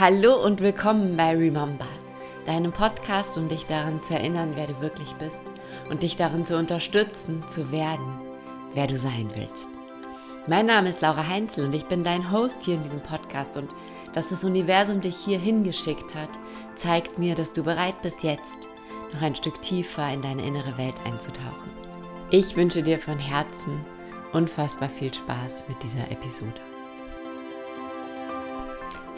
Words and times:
Hallo 0.00 0.40
und 0.44 0.60
willkommen 0.60 1.16
bei 1.16 1.30
Remember, 1.30 1.88
deinem 2.46 2.70
Podcast, 2.70 3.36
um 3.36 3.48
dich 3.48 3.64
daran 3.64 4.00
zu 4.00 4.14
erinnern, 4.14 4.52
wer 4.54 4.68
du 4.68 4.80
wirklich 4.80 5.12
bist 5.14 5.42
und 5.90 6.04
dich 6.04 6.14
darin 6.14 6.44
zu 6.44 6.56
unterstützen, 6.56 7.42
zu 7.48 7.72
werden, 7.72 8.20
wer 8.74 8.86
du 8.86 8.96
sein 8.96 9.28
willst. 9.34 9.68
Mein 10.46 10.66
Name 10.66 10.90
ist 10.90 11.00
Laura 11.00 11.26
Heinzel 11.26 11.64
und 11.64 11.74
ich 11.74 11.86
bin 11.86 12.04
dein 12.04 12.30
Host 12.30 12.62
hier 12.62 12.76
in 12.76 12.84
diesem 12.84 13.00
Podcast 13.00 13.56
und 13.56 13.74
dass 14.12 14.28
das 14.28 14.44
Universum 14.44 15.00
dich 15.00 15.16
hier 15.16 15.40
hingeschickt 15.40 16.14
hat, 16.14 16.30
zeigt 16.76 17.18
mir, 17.18 17.34
dass 17.34 17.52
du 17.52 17.64
bereit 17.64 18.00
bist, 18.00 18.22
jetzt 18.22 18.68
noch 19.12 19.22
ein 19.22 19.34
Stück 19.34 19.60
tiefer 19.60 20.08
in 20.12 20.22
deine 20.22 20.46
innere 20.46 20.78
Welt 20.78 20.94
einzutauchen. 21.06 21.72
Ich 22.30 22.54
wünsche 22.54 22.84
dir 22.84 23.00
von 23.00 23.18
Herzen 23.18 23.84
unfassbar 24.32 24.90
viel 24.90 25.12
Spaß 25.12 25.64
mit 25.68 25.82
dieser 25.82 26.08
Episode. 26.12 26.67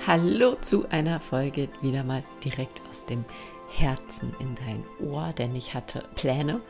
Hallo 0.06 0.54
zu 0.54 0.88
einer 0.88 1.20
Folge 1.20 1.68
wieder 1.82 2.02
mal 2.02 2.24
direkt 2.42 2.80
aus 2.88 3.04
dem 3.04 3.22
Herzen 3.68 4.34
in 4.40 4.54
dein 4.54 4.82
Ohr, 5.06 5.34
denn 5.34 5.54
ich 5.54 5.74
hatte 5.74 6.08
Pläne. 6.14 6.62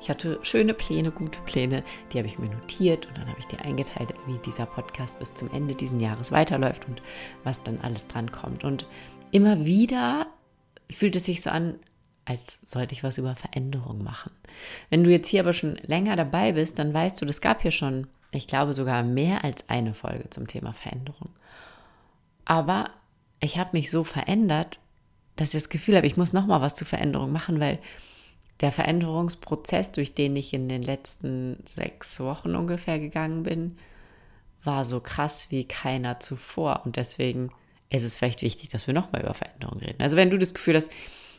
Ich 0.00 0.10
hatte 0.10 0.40
schöne 0.42 0.74
Pläne, 0.74 1.12
gute 1.12 1.40
Pläne, 1.42 1.84
die 2.12 2.18
habe 2.18 2.26
ich 2.26 2.40
mir 2.40 2.48
notiert 2.48 3.06
und 3.06 3.16
dann 3.16 3.28
habe 3.28 3.38
ich 3.38 3.46
dir 3.46 3.60
eingeteilt, 3.60 4.12
wie 4.26 4.36
dieser 4.44 4.66
Podcast 4.66 5.20
bis 5.20 5.32
zum 5.32 5.48
Ende 5.52 5.76
dieses 5.76 6.02
Jahres 6.02 6.32
weiterläuft 6.32 6.88
und 6.88 7.02
was 7.44 7.62
dann 7.62 7.78
alles 7.80 8.08
dran 8.08 8.32
kommt. 8.32 8.64
Und 8.64 8.84
immer 9.30 9.64
wieder 9.64 10.26
fühlt 10.90 11.14
es 11.14 11.26
sich 11.26 11.40
so 11.40 11.50
an, 11.50 11.78
als 12.24 12.58
sollte 12.64 12.94
ich 12.94 13.04
was 13.04 13.16
über 13.16 13.36
Veränderung 13.36 14.02
machen. 14.02 14.32
Wenn 14.90 15.04
du 15.04 15.10
jetzt 15.12 15.28
hier 15.28 15.42
aber 15.42 15.52
schon 15.52 15.76
länger 15.82 16.16
dabei 16.16 16.50
bist, 16.50 16.80
dann 16.80 16.92
weißt 16.92 17.22
du, 17.22 17.26
das 17.26 17.40
gab 17.40 17.62
hier 17.62 17.70
schon, 17.70 18.08
ich 18.32 18.48
glaube 18.48 18.72
sogar 18.72 19.04
mehr 19.04 19.44
als 19.44 19.68
eine 19.68 19.94
Folge 19.94 20.30
zum 20.30 20.48
Thema 20.48 20.72
Veränderung. 20.72 21.30
Aber 22.44 22.90
ich 23.40 23.58
habe 23.58 23.70
mich 23.72 23.90
so 23.90 24.04
verändert, 24.04 24.80
dass 25.36 25.54
ich 25.54 25.62
das 25.62 25.68
Gefühl 25.68 25.96
habe, 25.96 26.06
ich 26.06 26.16
muss 26.16 26.32
noch 26.32 26.46
mal 26.46 26.60
was 26.60 26.74
zur 26.74 26.86
Veränderung 26.86 27.32
machen, 27.32 27.60
weil 27.60 27.78
der 28.60 28.72
Veränderungsprozess, 28.72 29.92
durch 29.92 30.14
den 30.14 30.36
ich 30.36 30.54
in 30.54 30.68
den 30.68 30.82
letzten 30.82 31.62
sechs 31.66 32.20
Wochen 32.20 32.54
ungefähr 32.54 32.98
gegangen 32.98 33.42
bin, 33.42 33.76
war 34.62 34.84
so 34.84 35.00
krass 35.00 35.50
wie 35.50 35.64
keiner 35.64 36.20
zuvor. 36.20 36.82
Und 36.84 36.96
deswegen 36.96 37.50
ist 37.90 38.04
es 38.04 38.16
vielleicht 38.16 38.42
wichtig, 38.42 38.68
dass 38.68 38.86
wir 38.86 38.94
noch 38.94 39.12
mal 39.12 39.22
über 39.22 39.34
Veränderung 39.34 39.78
reden. 39.80 40.00
Also 40.00 40.16
wenn 40.16 40.30
du 40.30 40.38
das 40.38 40.54
Gefühl 40.54 40.76
hast, 40.76 40.90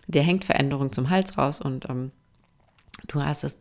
dir 0.07 0.21
hängt 0.21 0.45
Veränderung 0.45 0.91
zum 0.91 1.09
Hals 1.09 1.37
raus 1.37 1.61
und 1.61 1.89
ähm, 1.89 2.11
du 3.07 3.23
hast 3.23 3.43
das 3.43 3.57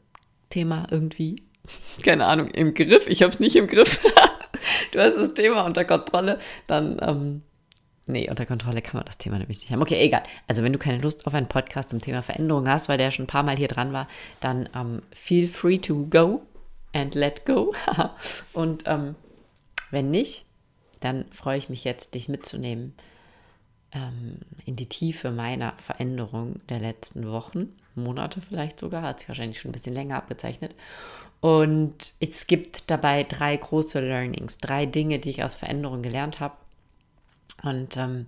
Thema 0.50 0.86
irgendwie, 0.90 1.36
keine 2.02 2.26
Ahnung, 2.26 2.48
im 2.48 2.74
Griff, 2.74 3.06
ich 3.06 3.22
habe 3.22 3.32
es 3.32 3.40
nicht 3.40 3.56
im 3.56 3.68
Griff, 3.68 4.04
du 4.92 5.00
hast 5.00 5.16
das 5.16 5.34
Thema 5.34 5.64
unter 5.64 5.84
Kontrolle, 5.84 6.38
dann, 6.66 6.98
ähm, 7.02 7.42
nee, 8.06 8.28
unter 8.28 8.46
Kontrolle 8.46 8.82
kann 8.82 8.98
man 8.98 9.04
das 9.04 9.18
Thema 9.18 9.38
nämlich 9.38 9.58
nicht 9.60 9.70
haben. 9.70 9.82
Okay, 9.82 10.00
egal. 10.00 10.22
Also 10.48 10.62
wenn 10.62 10.72
du 10.72 10.78
keine 10.78 10.98
Lust 10.98 11.26
auf 11.26 11.34
einen 11.34 11.48
Podcast 11.48 11.90
zum 11.90 12.00
Thema 12.00 12.22
Veränderung 12.22 12.68
hast, 12.68 12.88
weil 12.88 12.98
der 12.98 13.10
schon 13.10 13.24
ein 13.24 13.28
paar 13.28 13.42
Mal 13.42 13.56
hier 13.56 13.68
dran 13.68 13.92
war, 13.92 14.08
dann 14.40 14.68
ähm, 14.74 15.02
feel 15.12 15.48
free 15.48 15.78
to 15.78 16.06
go 16.06 16.42
and 16.92 17.14
let 17.14 17.46
go. 17.46 17.74
Und 18.52 18.84
ähm, 18.86 19.14
wenn 19.90 20.10
nicht, 20.10 20.46
dann 21.00 21.26
freue 21.32 21.58
ich 21.58 21.68
mich 21.68 21.84
jetzt, 21.84 22.14
dich 22.14 22.28
mitzunehmen 22.28 22.94
ähm, 23.92 24.38
in 24.64 24.76
die 24.76 24.88
Tiefe 24.88 25.30
meiner 25.30 25.74
Veränderung 25.78 26.56
der 26.68 26.80
letzten 26.80 27.28
Wochen, 27.28 27.76
Monate 27.94 28.40
vielleicht 28.40 28.78
sogar, 28.80 29.02
hat 29.02 29.20
sich 29.20 29.28
wahrscheinlich 29.28 29.60
schon 29.60 29.70
ein 29.70 29.72
bisschen 29.72 29.94
länger 29.94 30.16
abgezeichnet. 30.16 30.74
Und 31.40 32.14
es 32.20 32.46
gibt 32.46 32.90
dabei 32.90 33.24
drei 33.24 33.56
große 33.56 34.00
Learnings, 34.00 34.58
drei 34.58 34.86
Dinge, 34.86 35.18
die 35.18 35.30
ich 35.30 35.42
aus 35.42 35.56
Veränderung 35.56 36.02
gelernt 36.02 36.40
habe. 36.40 36.56
Und 37.62 37.96
ähm, 37.96 38.26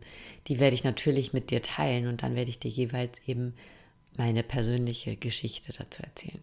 die 0.48 0.58
werde 0.60 0.74
ich 0.74 0.84
natürlich 0.84 1.32
mit 1.32 1.50
dir 1.50 1.62
teilen 1.62 2.08
und 2.08 2.22
dann 2.22 2.34
werde 2.36 2.50
ich 2.50 2.58
dir 2.58 2.70
jeweils 2.70 3.20
eben 3.26 3.54
meine 4.16 4.42
persönliche 4.42 5.16
Geschichte 5.16 5.72
dazu 5.72 6.02
erzählen. 6.02 6.42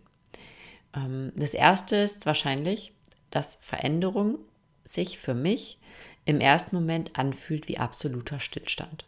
Ähm, 0.96 1.32
das 1.36 1.54
erste 1.54 1.98
ist 1.98 2.26
wahrscheinlich, 2.26 2.94
dass 3.30 3.56
Veränderung 3.62 4.40
sich 4.84 5.18
für 5.18 5.34
mich 5.34 5.78
im 6.26 6.40
ersten 6.40 6.76
Moment 6.76 7.18
anfühlt 7.18 7.68
wie 7.68 7.78
absoluter 7.78 8.40
Stillstand. 8.40 9.06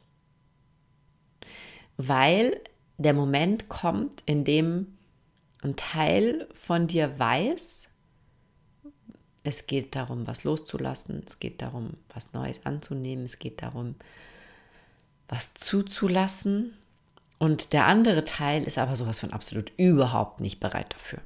Weil 1.98 2.60
der 2.98 3.14
Moment 3.14 3.70
kommt, 3.70 4.22
in 4.26 4.44
dem 4.44 4.98
ein 5.62 5.76
Teil 5.76 6.48
von 6.54 6.88
dir 6.88 7.18
weiß, 7.18 7.90
es 9.44 9.68
geht 9.68 9.96
darum, 9.96 10.26
was 10.26 10.44
loszulassen, 10.44 11.24
es 11.26 11.40
geht 11.40 11.62
darum, 11.62 11.92
was 12.14 12.34
Neues 12.34 12.66
anzunehmen, 12.66 13.26
es 13.26 13.40
geht 13.40 13.62
darum, 13.62 13.96
was 15.28 15.54
zuzulassen. 15.54 16.74
Und 17.40 17.74
der 17.74 17.88
andere 17.88 18.24
Teil 18.24 18.64
ist 18.64 18.78
aber 18.78 18.96
sowas 18.96 19.20
von 19.20 19.34
absolut 19.34 19.72
überhaupt 19.78 20.40
nicht 20.40 20.60
bereit 20.60 20.94
dafür. 20.94 21.20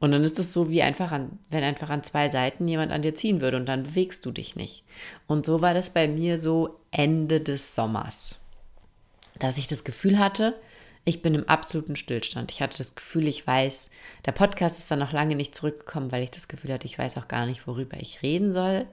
Und 0.00 0.10
dann 0.10 0.24
ist 0.24 0.40
es 0.40 0.52
so 0.52 0.68
wie 0.68 0.82
einfach 0.82 1.12
an, 1.12 1.38
wenn 1.48 1.62
einfach 1.62 1.88
an 1.88 2.02
zwei 2.02 2.28
Seiten 2.28 2.66
jemand 2.66 2.90
an 2.90 3.02
dir 3.02 3.14
ziehen 3.14 3.40
würde 3.40 3.56
und 3.56 3.66
dann 3.66 3.84
bewegst 3.84 4.26
du 4.26 4.32
dich 4.32 4.56
nicht. 4.56 4.84
Und 5.28 5.46
so 5.46 5.60
war 5.60 5.74
das 5.74 5.90
bei 5.90 6.08
mir 6.08 6.38
so 6.38 6.80
Ende 6.90 7.40
des 7.40 7.76
Sommers, 7.76 8.40
dass 9.42 9.58
ich 9.58 9.66
das 9.66 9.84
Gefühl 9.84 10.18
hatte, 10.18 10.54
ich 11.04 11.20
bin 11.20 11.34
im 11.34 11.48
absoluten 11.48 11.96
Stillstand. 11.96 12.52
Ich 12.52 12.62
hatte 12.62 12.78
das 12.78 12.94
Gefühl, 12.94 13.26
ich 13.26 13.44
weiß, 13.44 13.90
der 14.24 14.32
Podcast 14.32 14.78
ist 14.78 14.90
dann 14.90 15.00
noch 15.00 15.12
lange 15.12 15.34
nicht 15.34 15.54
zurückgekommen, 15.54 16.12
weil 16.12 16.22
ich 16.22 16.30
das 16.30 16.46
Gefühl 16.46 16.72
hatte, 16.72 16.86
ich 16.86 16.98
weiß 16.98 17.18
auch 17.18 17.26
gar 17.26 17.46
nicht, 17.46 17.66
worüber 17.66 17.96
ich 18.00 18.22
reden 18.22 18.52
soll. 18.52 18.86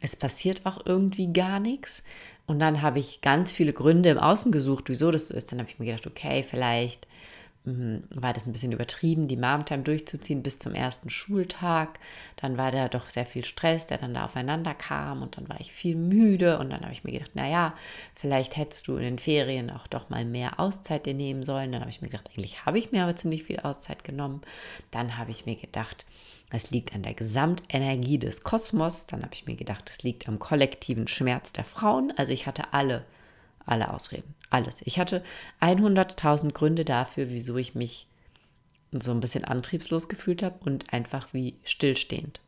Es 0.00 0.16
passiert 0.16 0.66
auch 0.66 0.84
irgendwie 0.84 1.32
gar 1.32 1.60
nichts. 1.60 2.02
Und 2.46 2.58
dann 2.58 2.82
habe 2.82 2.98
ich 2.98 3.20
ganz 3.20 3.52
viele 3.52 3.72
Gründe 3.72 4.10
im 4.10 4.18
Außen 4.18 4.50
gesucht, 4.50 4.84
wieso 4.88 5.10
das 5.12 5.28
so 5.28 5.34
ist. 5.34 5.52
Dann 5.52 5.60
habe 5.60 5.68
ich 5.70 5.78
mir 5.78 5.86
gedacht, 5.86 6.06
okay, 6.06 6.42
vielleicht 6.42 7.06
war 7.64 8.32
das 8.32 8.46
ein 8.46 8.52
bisschen 8.52 8.72
übertrieben, 8.72 9.28
die 9.28 9.36
Momtime 9.36 9.82
durchzuziehen 9.82 10.42
bis 10.42 10.58
zum 10.58 10.74
ersten 10.74 11.10
Schultag. 11.10 11.98
Dann 12.36 12.56
war 12.56 12.70
da 12.70 12.88
doch 12.88 13.10
sehr 13.10 13.26
viel 13.26 13.44
Stress, 13.44 13.86
der 13.86 13.98
dann 13.98 14.14
da 14.14 14.24
aufeinander 14.24 14.74
kam 14.74 15.22
und 15.22 15.36
dann 15.36 15.48
war 15.48 15.60
ich 15.60 15.72
viel 15.72 15.94
müde 15.94 16.58
und 16.58 16.70
dann 16.70 16.82
habe 16.82 16.92
ich 16.92 17.04
mir 17.04 17.12
gedacht, 17.12 17.34
naja, 17.34 17.74
vielleicht 18.14 18.56
hättest 18.56 18.88
du 18.88 18.96
in 18.96 19.02
den 19.02 19.18
Ferien 19.18 19.70
auch 19.70 19.86
doch 19.86 20.08
mal 20.08 20.24
mehr 20.24 20.58
Auszeit 20.58 21.04
dir 21.04 21.14
nehmen 21.14 21.44
sollen. 21.44 21.72
Dann 21.72 21.82
habe 21.82 21.90
ich 21.90 22.00
mir 22.00 22.08
gedacht, 22.08 22.30
eigentlich 22.30 22.64
habe 22.64 22.78
ich 22.78 22.92
mir 22.92 23.02
aber 23.02 23.16
ziemlich 23.16 23.42
viel 23.42 23.60
Auszeit 23.60 24.02
genommen. 24.02 24.40
Dann 24.90 25.18
habe 25.18 25.30
ich 25.30 25.44
mir 25.44 25.56
gedacht, 25.56 26.06
es 26.50 26.70
liegt 26.70 26.94
an 26.94 27.02
der 27.02 27.14
Gesamtenergie 27.14 28.18
des 28.18 28.42
Kosmos. 28.42 29.06
Dann 29.06 29.22
habe 29.22 29.34
ich 29.34 29.46
mir 29.46 29.56
gedacht, 29.56 29.90
es 29.90 30.02
liegt 30.02 30.28
am 30.28 30.38
kollektiven 30.38 31.06
Schmerz 31.06 31.52
der 31.52 31.64
Frauen. 31.64 32.12
Also 32.16 32.32
ich 32.32 32.46
hatte 32.46 32.72
alle 32.72 33.04
alle 33.68 33.92
Ausreden. 33.92 34.34
Alles. 34.50 34.82
Ich 34.84 34.98
hatte 34.98 35.22
100.000 35.60 36.52
Gründe 36.52 36.84
dafür, 36.84 37.30
wieso 37.30 37.56
ich 37.56 37.74
mich 37.74 38.06
so 38.92 39.10
ein 39.12 39.20
bisschen 39.20 39.44
antriebslos 39.44 40.08
gefühlt 40.08 40.42
habe 40.42 40.58
und 40.64 40.92
einfach 40.92 41.28
wie 41.32 41.56
stillstehend. 41.64 42.40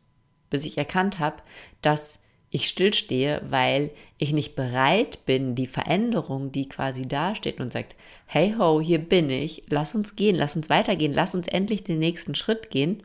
Bis 0.49 0.65
ich 0.65 0.77
erkannt 0.77 1.19
habe, 1.19 1.37
dass 1.81 2.19
ich 2.49 2.67
stillstehe, 2.67 3.41
weil 3.45 3.91
ich 4.17 4.33
nicht 4.33 4.55
bereit 4.55 5.25
bin, 5.25 5.55
die 5.55 5.67
Veränderung, 5.67 6.51
die 6.51 6.67
quasi 6.67 7.07
dasteht 7.07 7.61
und 7.61 7.71
sagt, 7.71 7.95
hey 8.25 8.53
ho, 8.57 8.81
hier 8.81 8.99
bin 8.99 9.29
ich, 9.29 9.63
lass 9.67 9.95
uns 9.95 10.17
gehen, 10.17 10.35
lass 10.35 10.57
uns 10.57 10.69
weitergehen, 10.69 11.13
lass 11.13 11.33
uns 11.33 11.47
endlich 11.47 11.83
den 11.83 11.99
nächsten 11.99 12.35
Schritt 12.35 12.69
gehen, 12.69 13.03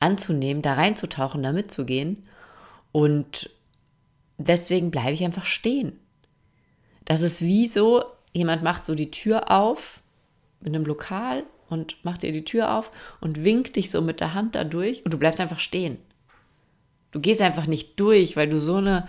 anzunehmen, 0.00 0.62
da 0.62 0.74
reinzutauchen, 0.74 1.44
da 1.44 1.52
mitzugehen. 1.52 2.26
Und 2.90 3.50
deswegen 4.36 4.90
bleibe 4.90 5.12
ich 5.12 5.24
einfach 5.24 5.44
stehen. 5.44 6.00
Das 7.08 7.22
ist 7.22 7.40
wie 7.40 7.66
so, 7.66 8.04
jemand 8.34 8.62
macht 8.62 8.84
so 8.84 8.94
die 8.94 9.10
Tür 9.10 9.50
auf 9.50 10.02
in 10.60 10.76
einem 10.76 10.84
Lokal 10.84 11.44
und 11.70 11.96
macht 12.04 12.22
dir 12.22 12.32
die 12.32 12.44
Tür 12.44 12.74
auf 12.74 12.90
und 13.18 13.44
winkt 13.44 13.76
dich 13.76 13.90
so 13.90 14.02
mit 14.02 14.20
der 14.20 14.34
Hand 14.34 14.54
da 14.54 14.62
durch 14.62 15.02
und 15.06 15.14
du 15.14 15.18
bleibst 15.18 15.40
einfach 15.40 15.58
stehen. 15.58 15.96
Du 17.10 17.20
gehst 17.20 17.40
einfach 17.40 17.66
nicht 17.66 17.98
durch, 17.98 18.36
weil 18.36 18.50
du 18.50 18.60
so 18.60 18.76
eine 18.76 19.08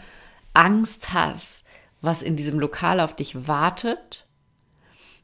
Angst 0.54 1.14
hast, 1.14 1.66
was 2.00 2.22
in 2.22 2.38
diesem 2.38 2.58
Lokal 2.58 3.02
auf 3.02 3.18
dich 3.18 3.50
wartet. 3.50 4.26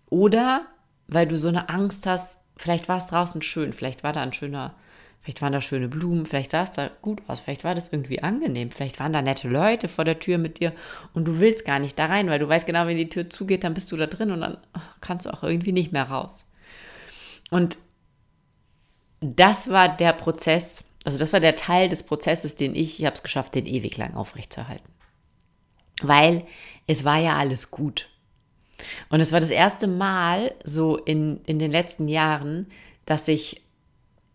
Oder 0.09 0.65
weil 1.07 1.27
du 1.27 1.37
so 1.37 1.47
eine 1.47 1.69
Angst 1.69 2.05
hast, 2.05 2.39
vielleicht 2.57 2.89
war 2.89 2.97
es 2.97 3.07
draußen 3.07 3.41
schön, 3.41 3.71
vielleicht 3.71 4.03
war 4.03 4.11
da 4.11 4.21
ein 4.21 4.33
schöner 4.33 4.75
Vielleicht 5.25 5.41
waren 5.41 5.53
da 5.53 5.59
schöne 5.59 5.87
Blumen, 5.87 6.27
vielleicht 6.27 6.51
sah 6.51 6.61
es 6.61 6.73
da 6.73 6.91
gut 7.01 7.23
aus, 7.25 7.39
vielleicht 7.39 7.63
war 7.63 7.73
das 7.73 7.91
irgendwie 7.91 8.21
angenehm, 8.21 8.69
vielleicht 8.69 8.99
waren 8.99 9.11
da 9.11 9.23
nette 9.23 9.49
Leute 9.49 9.87
vor 9.87 10.05
der 10.05 10.19
Tür 10.19 10.37
mit 10.37 10.59
dir 10.59 10.71
und 11.15 11.25
du 11.25 11.39
willst 11.39 11.65
gar 11.65 11.79
nicht 11.79 11.97
da 11.97 12.05
rein, 12.05 12.29
weil 12.29 12.37
du 12.37 12.47
weißt 12.47 12.67
genau, 12.67 12.85
wenn 12.85 12.97
die 12.97 13.09
Tür 13.09 13.27
zugeht, 13.27 13.63
dann 13.63 13.73
bist 13.73 13.91
du 13.91 13.97
da 13.97 14.05
drin 14.05 14.29
und 14.29 14.41
dann 14.41 14.57
kannst 15.01 15.25
du 15.25 15.33
auch 15.33 15.41
irgendwie 15.41 15.71
nicht 15.71 15.91
mehr 15.91 16.03
raus. 16.03 16.45
Und 17.49 17.79
das 19.19 19.71
war 19.71 19.89
der 19.89 20.13
Prozess, 20.13 20.83
also 21.05 21.17
das 21.17 21.33
war 21.33 21.39
der 21.39 21.55
Teil 21.55 21.89
des 21.89 22.03
Prozesses, 22.03 22.55
den 22.55 22.75
ich, 22.75 22.99
ich 22.99 23.05
habe 23.07 23.15
es 23.15 23.23
geschafft, 23.23 23.55
den 23.55 23.65
ewig 23.65 23.97
lang 23.97 24.13
aufrechtzuerhalten. 24.13 24.93
Weil 26.03 26.45
es 26.85 27.03
war 27.03 27.17
ja 27.17 27.35
alles 27.35 27.71
gut. 27.71 28.09
Und 29.09 29.21
es 29.21 29.31
war 29.31 29.39
das 29.39 29.49
erste 29.49 29.87
Mal 29.87 30.53
so 30.63 30.97
in, 30.97 31.41
in 31.45 31.57
den 31.57 31.71
letzten 31.71 32.07
Jahren, 32.07 32.67
dass 33.07 33.27
ich 33.27 33.64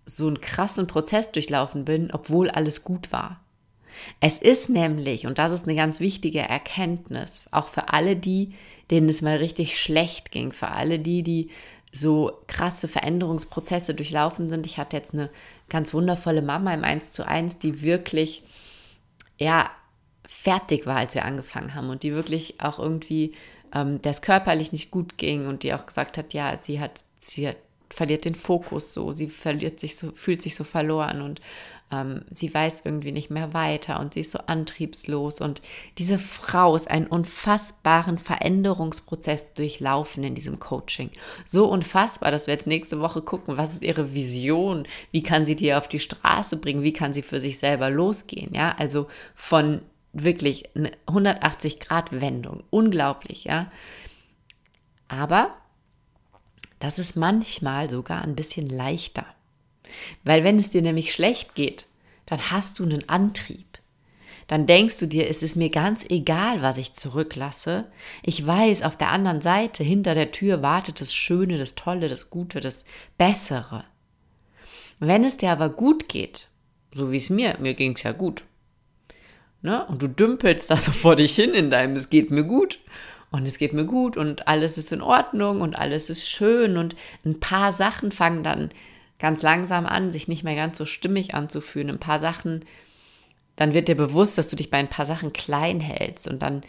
so 0.06 0.26
einen 0.26 0.40
krassen 0.40 0.86
Prozess 0.86 1.32
durchlaufen 1.32 1.84
bin, 1.84 2.10
obwohl 2.12 2.50
alles 2.50 2.84
gut 2.84 3.12
war. 3.12 3.40
Es 4.20 4.38
ist 4.38 4.68
nämlich, 4.68 5.26
und 5.26 5.38
das 5.38 5.52
ist 5.52 5.64
eine 5.64 5.76
ganz 5.76 6.00
wichtige 6.00 6.40
Erkenntnis, 6.40 7.44
auch 7.50 7.68
für 7.68 7.92
alle 7.92 8.16
die, 8.16 8.54
denen 8.90 9.08
es 9.08 9.22
mal 9.22 9.36
richtig 9.36 9.78
schlecht 9.78 10.30
ging, 10.30 10.52
für 10.52 10.68
alle 10.68 10.98
die, 10.98 11.22
die 11.22 11.50
so 11.92 12.32
krasse 12.46 12.88
Veränderungsprozesse 12.88 13.94
durchlaufen 13.94 14.48
sind. 14.48 14.66
Ich 14.66 14.78
hatte 14.78 14.96
jetzt 14.96 15.12
eine 15.12 15.30
ganz 15.68 15.92
wundervolle 15.92 16.42
Mama 16.42 16.72
im 16.72 16.84
1 16.84 17.10
zu 17.10 17.26
1, 17.26 17.58
die 17.58 17.82
wirklich, 17.82 18.42
ja, 19.38 19.70
fertig 20.26 20.86
war, 20.86 20.96
als 20.96 21.14
wir 21.14 21.24
angefangen 21.24 21.74
haben 21.74 21.90
und 21.90 22.04
die 22.04 22.14
wirklich 22.14 22.60
auch 22.60 22.78
irgendwie, 22.78 23.32
ähm, 23.74 23.98
es 24.02 24.22
körperlich 24.22 24.70
nicht 24.70 24.92
gut 24.92 25.18
ging 25.18 25.46
und 25.46 25.64
die 25.64 25.74
auch 25.74 25.86
gesagt 25.86 26.18
hat, 26.18 26.32
ja, 26.32 26.56
sie 26.58 26.78
hat, 26.78 27.02
sie 27.20 27.48
hat, 27.48 27.56
verliert 27.90 28.24
den 28.24 28.34
Fokus 28.34 28.92
so, 28.92 29.12
sie 29.12 29.28
verliert 29.28 29.80
sich 29.80 29.96
so, 29.96 30.12
fühlt 30.12 30.42
sich 30.42 30.54
so 30.54 30.64
verloren 30.64 31.22
und 31.22 31.40
ähm, 31.92 32.22
sie 32.30 32.52
weiß 32.52 32.82
irgendwie 32.84 33.12
nicht 33.12 33.30
mehr 33.30 33.52
weiter 33.52 33.98
und 34.00 34.14
sie 34.14 34.20
ist 34.20 34.30
so 34.30 34.38
antriebslos. 34.46 35.40
Und 35.40 35.60
diese 35.98 36.18
Frau 36.18 36.76
ist 36.76 36.90
einen 36.90 37.06
unfassbaren 37.06 38.18
Veränderungsprozess 38.18 39.54
durchlaufen 39.54 40.22
in 40.22 40.34
diesem 40.34 40.60
Coaching. 40.60 41.10
So 41.44 41.68
unfassbar, 41.68 42.30
dass 42.30 42.46
wir 42.46 42.54
jetzt 42.54 42.66
nächste 42.66 43.00
Woche 43.00 43.22
gucken, 43.22 43.56
was 43.56 43.72
ist 43.72 43.82
ihre 43.82 44.14
Vision, 44.14 44.86
wie 45.10 45.22
kann 45.22 45.44
sie 45.44 45.56
die 45.56 45.74
auf 45.74 45.88
die 45.88 45.98
Straße 45.98 46.56
bringen, 46.58 46.82
wie 46.82 46.92
kann 46.92 47.12
sie 47.12 47.22
für 47.22 47.40
sich 47.40 47.58
selber 47.58 47.90
losgehen. 47.90 48.54
Ja, 48.54 48.74
also 48.78 49.08
von 49.34 49.82
wirklich 50.12 50.76
eine 50.76 50.92
180-Grad-Wendung. 51.06 52.64
Unglaublich, 52.70 53.44
ja. 53.44 53.70
Aber 55.08 55.54
das 56.80 56.98
ist 56.98 57.14
manchmal 57.14 57.88
sogar 57.88 58.22
ein 58.22 58.34
bisschen 58.34 58.68
leichter. 58.68 59.26
Weil 60.24 60.42
wenn 60.42 60.58
es 60.58 60.70
dir 60.70 60.82
nämlich 60.82 61.12
schlecht 61.12 61.54
geht, 61.54 61.86
dann 62.26 62.50
hast 62.50 62.78
du 62.78 62.84
einen 62.84 63.08
Antrieb. 63.08 63.66
Dann 64.46 64.66
denkst 64.66 64.98
du 64.98 65.06
dir, 65.06 65.28
es 65.28 65.44
ist 65.44 65.54
mir 65.54 65.70
ganz 65.70 66.04
egal, 66.08 66.60
was 66.60 66.76
ich 66.76 66.92
zurücklasse. 66.92 67.86
Ich 68.24 68.44
weiß, 68.44 68.82
auf 68.82 68.96
der 68.96 69.10
anderen 69.10 69.40
Seite, 69.40 69.84
hinter 69.84 70.14
der 70.16 70.32
Tür 70.32 70.60
wartet 70.60 71.00
das 71.00 71.14
Schöne, 71.14 71.56
das 71.56 71.76
Tolle, 71.76 72.08
das 72.08 72.30
Gute, 72.30 72.60
das 72.60 72.84
Bessere. 73.16 73.84
Wenn 74.98 75.22
es 75.22 75.36
dir 75.36 75.52
aber 75.52 75.68
gut 75.68 76.08
geht, 76.08 76.48
so 76.92 77.12
wie 77.12 77.16
es 77.16 77.30
mir, 77.30 77.58
mir 77.60 77.74
ging 77.74 77.94
es 77.94 78.02
ja 78.02 78.12
gut, 78.12 78.42
ne? 79.62 79.86
und 79.86 80.02
du 80.02 80.08
dümpelst 80.08 80.70
da 80.70 80.76
so 80.76 80.90
vor 80.90 81.14
dich 81.14 81.34
hin 81.36 81.54
in 81.54 81.70
deinem, 81.70 81.94
es 81.94 82.10
geht 82.10 82.30
mir 82.30 82.44
gut, 82.44 82.80
und 83.30 83.46
es 83.46 83.58
geht 83.58 83.72
mir 83.72 83.84
gut 83.84 84.16
und 84.16 84.48
alles 84.48 84.76
ist 84.76 84.92
in 84.92 85.02
Ordnung 85.02 85.60
und 85.60 85.76
alles 85.76 86.10
ist 86.10 86.28
schön 86.28 86.76
und 86.76 86.96
ein 87.24 87.38
paar 87.38 87.72
Sachen 87.72 88.12
fangen 88.12 88.42
dann 88.42 88.70
ganz 89.18 89.42
langsam 89.42 89.86
an, 89.86 90.10
sich 90.10 90.26
nicht 90.26 90.42
mehr 90.42 90.56
ganz 90.56 90.78
so 90.78 90.84
stimmig 90.84 91.34
anzufühlen. 91.34 91.90
Ein 91.90 92.00
paar 92.00 92.18
Sachen, 92.18 92.64
dann 93.56 93.74
wird 93.74 93.88
dir 93.88 93.94
bewusst, 93.94 94.38
dass 94.38 94.48
du 94.48 94.56
dich 94.56 94.70
bei 94.70 94.78
ein 94.78 94.88
paar 94.88 95.06
Sachen 95.06 95.32
klein 95.32 95.80
hältst 95.80 96.26
und 96.26 96.42
dann 96.42 96.62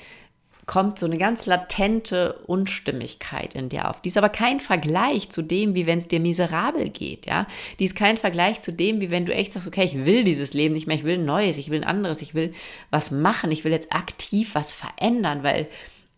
kommt 0.67 0.99
so 0.99 1.05
eine 1.05 1.17
ganz 1.17 1.47
latente 1.47 2.33
Unstimmigkeit 2.45 3.55
in 3.55 3.69
dir 3.69 3.89
auf. 3.89 4.01
Die 4.01 4.09
ist 4.09 4.17
aber 4.17 4.29
kein 4.29 4.59
Vergleich 4.59 5.29
zu 5.29 5.41
dem, 5.41 5.73
wie 5.73 5.87
wenn 5.87 5.97
es 5.97 6.07
dir 6.07 6.19
miserabel 6.19 6.89
geht, 6.89 7.25
ja. 7.25 7.47
Die 7.79 7.85
ist 7.85 7.95
kein 7.95 8.17
Vergleich 8.17 8.61
zu 8.61 8.71
dem, 8.71 9.01
wie 9.01 9.09
wenn 9.09 9.25
du 9.25 9.33
echt 9.33 9.53
sagst, 9.53 9.67
okay, 9.67 9.83
ich 9.83 10.05
will 10.05 10.23
dieses 10.23 10.53
Leben 10.53 10.75
nicht 10.75 10.87
mehr, 10.87 10.95
ich 10.95 11.03
will 11.03 11.15
ein 11.15 11.25
neues, 11.25 11.57
ich 11.57 11.71
will 11.71 11.81
ein 11.81 11.87
anderes, 11.87 12.21
ich 12.21 12.35
will 12.35 12.53
was 12.91 13.09
machen, 13.09 13.51
ich 13.51 13.63
will 13.63 13.71
jetzt 13.71 13.91
aktiv 13.91 14.53
was 14.53 14.71
verändern, 14.71 15.43
weil 15.43 15.67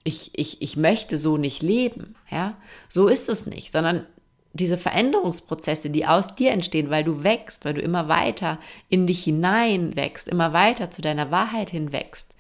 ich, 0.03 0.31
ich, 0.38 0.61
ich 0.61 0.77
möchte 0.77 1.17
so 1.17 1.38
nicht 1.38 1.63
leben, 1.63 2.15
ja. 2.29 2.57
So 2.89 3.07
ist 3.07 3.29
es 3.29 3.45
nicht, 3.45 3.71
sondern 3.71 4.05
diese 4.53 4.77
Veränderungsprozesse, 4.77 5.89
die 5.89 6.05
aus 6.05 6.35
dir 6.35 6.51
entstehen, 6.51 6.89
weil 6.89 7.03
du 7.03 7.23
wächst, 7.23 7.65
weil 7.65 7.73
du 7.73 7.81
immer 7.81 8.07
weiter 8.07 8.59
in 8.88 9.07
dich 9.07 9.23
hinein 9.23 9.95
wächst, 9.95 10.27
immer 10.27 10.53
weiter 10.53 10.91
zu 10.91 11.01
deiner 11.01 11.31
Wahrheit 11.31 11.71
hinwächst, 11.71 12.35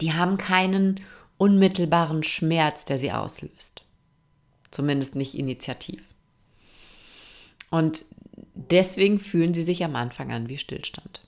die 0.00 0.12
haben 0.12 0.38
keinen 0.38 1.00
unmittelbaren 1.36 2.24
Schmerz, 2.24 2.84
der 2.84 2.98
sie 2.98 3.12
auslöst. 3.12 3.84
Zumindest 4.70 5.14
nicht 5.14 5.34
initiativ. 5.34 6.04
Und 7.70 8.04
deswegen 8.54 9.18
fühlen 9.18 9.54
sie 9.54 9.62
sich 9.62 9.84
am 9.84 9.94
Anfang 9.94 10.32
an 10.32 10.48
wie 10.48 10.58
Stillstand. 10.58 11.22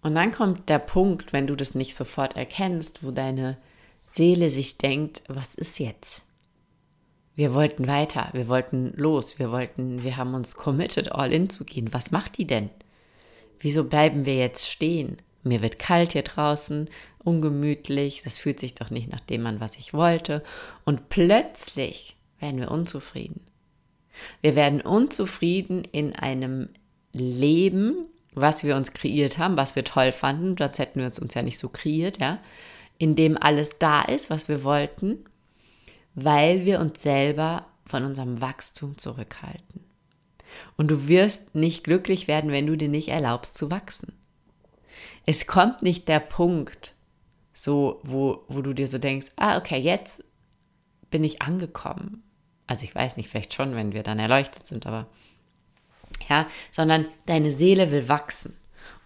Und 0.00 0.14
dann 0.14 0.32
kommt 0.32 0.68
der 0.68 0.78
Punkt, 0.78 1.32
wenn 1.32 1.46
du 1.46 1.56
das 1.56 1.74
nicht 1.74 1.94
sofort 1.94 2.36
erkennst, 2.36 3.04
wo 3.04 3.10
deine 3.10 3.56
Seele 4.12 4.50
sich 4.50 4.76
denkt, 4.76 5.22
was 5.28 5.54
ist 5.54 5.78
jetzt? 5.78 6.22
Wir 7.34 7.54
wollten 7.54 7.86
weiter, 7.86 8.28
wir 8.34 8.46
wollten 8.46 8.92
los, 8.94 9.38
wir 9.38 9.50
wollten, 9.50 10.04
wir 10.04 10.18
haben 10.18 10.34
uns 10.34 10.54
committed, 10.54 11.12
all 11.12 11.32
in 11.32 11.48
zu 11.48 11.64
gehen. 11.64 11.94
Was 11.94 12.10
macht 12.10 12.36
die 12.36 12.46
denn? 12.46 12.68
Wieso 13.58 13.84
bleiben 13.84 14.26
wir 14.26 14.36
jetzt 14.36 14.70
stehen? 14.70 15.16
Mir 15.44 15.62
wird 15.62 15.78
kalt 15.78 16.12
hier 16.12 16.22
draußen, 16.22 16.90
ungemütlich, 17.24 18.20
das 18.22 18.36
fühlt 18.36 18.60
sich 18.60 18.74
doch 18.74 18.90
nicht 18.90 19.10
nach 19.10 19.20
dem 19.20 19.46
an, 19.46 19.60
was 19.60 19.78
ich 19.78 19.94
wollte. 19.94 20.42
Und 20.84 21.08
plötzlich 21.08 22.16
werden 22.38 22.60
wir 22.60 22.70
unzufrieden. 22.70 23.40
Wir 24.42 24.54
werden 24.54 24.82
unzufrieden 24.82 25.84
in 25.90 26.14
einem 26.14 26.68
Leben, 27.14 27.94
was 28.34 28.62
wir 28.62 28.76
uns 28.76 28.92
kreiert 28.92 29.38
haben, 29.38 29.56
was 29.56 29.74
wir 29.74 29.84
toll 29.84 30.12
fanden, 30.12 30.54
das 30.54 30.78
hätten 30.78 31.00
wir 31.00 31.06
uns 31.06 31.34
ja 31.34 31.42
nicht 31.42 31.58
so 31.58 31.70
kreiert, 31.70 32.20
ja, 32.20 32.40
in 33.02 33.14
dem 33.14 33.36
alles 33.36 33.78
da 33.78 34.02
ist, 34.02 34.30
was 34.30 34.48
wir 34.48 34.64
wollten 34.64 35.24
weil 36.14 36.64
wir 36.64 36.80
uns 36.80 37.02
selber 37.02 37.66
von 37.84 38.04
unserem 38.04 38.40
Wachstum 38.40 38.98
zurückhalten. 38.98 39.84
Und 40.76 40.90
du 40.90 41.08
wirst 41.08 41.54
nicht 41.54 41.84
glücklich 41.84 42.28
werden, 42.28 42.52
wenn 42.52 42.66
du 42.66 42.76
dir 42.76 42.88
nicht 42.88 43.08
erlaubst 43.08 43.56
zu 43.56 43.70
wachsen. 43.70 44.12
Es 45.24 45.46
kommt 45.46 45.82
nicht 45.82 46.08
der 46.08 46.20
Punkt, 46.20 46.94
so, 47.52 48.00
wo, 48.02 48.44
wo 48.48 48.62
du 48.62 48.72
dir 48.72 48.88
so 48.88 48.98
denkst, 48.98 49.28
ah, 49.36 49.56
okay, 49.56 49.78
jetzt 49.78 50.24
bin 51.10 51.24
ich 51.24 51.42
angekommen. 51.42 52.22
Also 52.66 52.84
ich 52.84 52.94
weiß 52.94 53.16
nicht, 53.16 53.28
vielleicht 53.28 53.54
schon, 53.54 53.74
wenn 53.74 53.92
wir 53.92 54.02
dann 54.02 54.18
erleuchtet 54.18 54.66
sind, 54.66 54.86
aber 54.86 55.06
ja, 56.28 56.46
sondern 56.70 57.08
deine 57.26 57.52
Seele 57.52 57.90
will 57.90 58.08
wachsen 58.08 58.56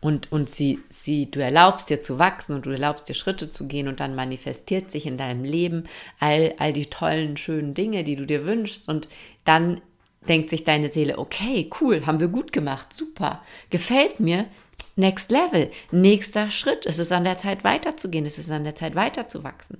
und, 0.07 0.31
und 0.31 0.49
sie, 0.49 0.79
sie, 0.89 1.29
du 1.33 1.43
erlaubst 1.43 1.91
dir 1.91 1.99
zu 1.99 2.21
wachsen 2.21 2.55
und 2.55 2.65
du 2.65 2.71
erlaubst 2.71 3.09
dir 3.09 3.15
Schritte 3.15 3.51
zu 3.51 3.67
gehen 3.67 3.89
und 3.89 3.99
dann 3.99 4.15
manifestiert 4.15 4.89
sich 4.89 5.05
in 5.05 5.19
deinem 5.19 5.43
Leben 5.43 5.83
all, 6.21 6.55
all 6.59 6.73
die 6.73 6.87
tollen, 6.87 7.37
schönen 7.37 7.75
Dinge, 7.75 8.05
die 8.05 8.15
du 8.15 8.25
dir 8.25 8.47
wünschst 8.47 8.89
und 8.89 9.09
dann 9.45 9.81
denkt 10.29 10.51
sich 10.51 10.63
deine 10.63 10.91
Seele, 10.91 11.19
okay, 11.19 11.69
cool, 11.81 12.07
haben 12.07 12.21
wir 12.21 12.29
gut 12.29 12.53
gemacht, 12.53 12.95
super, 12.95 13.43
gefällt 13.71 14.21
mir, 14.21 14.47
next 14.95 15.33
level, 15.33 15.73
nächster 15.91 16.53
Schritt, 16.53 16.87
es 16.87 17.01
ist 17.01 17.11
an 17.11 17.25
der 17.25 17.37
Zeit 17.37 17.65
weiterzugehen, 17.65 18.27
es 18.27 18.39
ist 18.39 18.53
an 18.53 18.63
der 18.63 18.77
Zeit 18.77 18.95
weiterzuwachsen. 18.95 19.79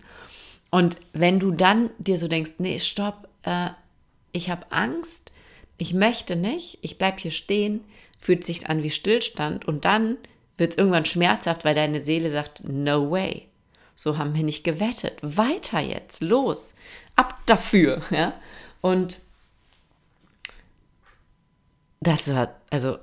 Und 0.73 0.97
wenn 1.13 1.39
du 1.39 1.53
dann 1.53 1.91
dir 1.99 2.19
so 2.19 2.27
denkst, 2.27 2.55
nee, 2.59 2.81
stopp, 2.81 3.29
äh, 3.45 3.69
ich 4.33 4.51
habe 4.51 4.67
Angst, 4.71 5.31
ich 5.79 5.95
möchte 5.95 6.35
nicht, 6.35 6.79
ich 6.83 6.99
bleibe 6.99 7.21
hier 7.21 7.31
stehen, 7.31 7.85
fühlt 8.27 8.45
sich 8.45 8.69
an 8.69 8.83
wie 8.83 8.91
Stillstand 8.91 9.67
und 9.67 9.85
dann 9.85 10.19
wird 10.59 10.73
es 10.73 10.79
irgendwann 10.79 11.05
schmerzhaft, 11.05 11.65
weil 11.65 11.77
deine 11.77 12.01
Seele 12.01 12.29
sagt, 12.29 12.65
no 12.65 13.09
way. 13.09 13.47
So 13.95 14.19
haben 14.19 14.35
wir 14.35 14.43
nicht 14.43 14.65
gewettet. 14.65 15.17
Weiter 15.23 15.79
jetzt, 15.79 16.25
los, 16.25 16.75
ab 17.15 17.39
dafür, 17.47 18.03
ja. 18.11 18.35
Und 18.81 19.21
das 22.01 22.35
war, 22.35 22.57
also, 22.69 22.99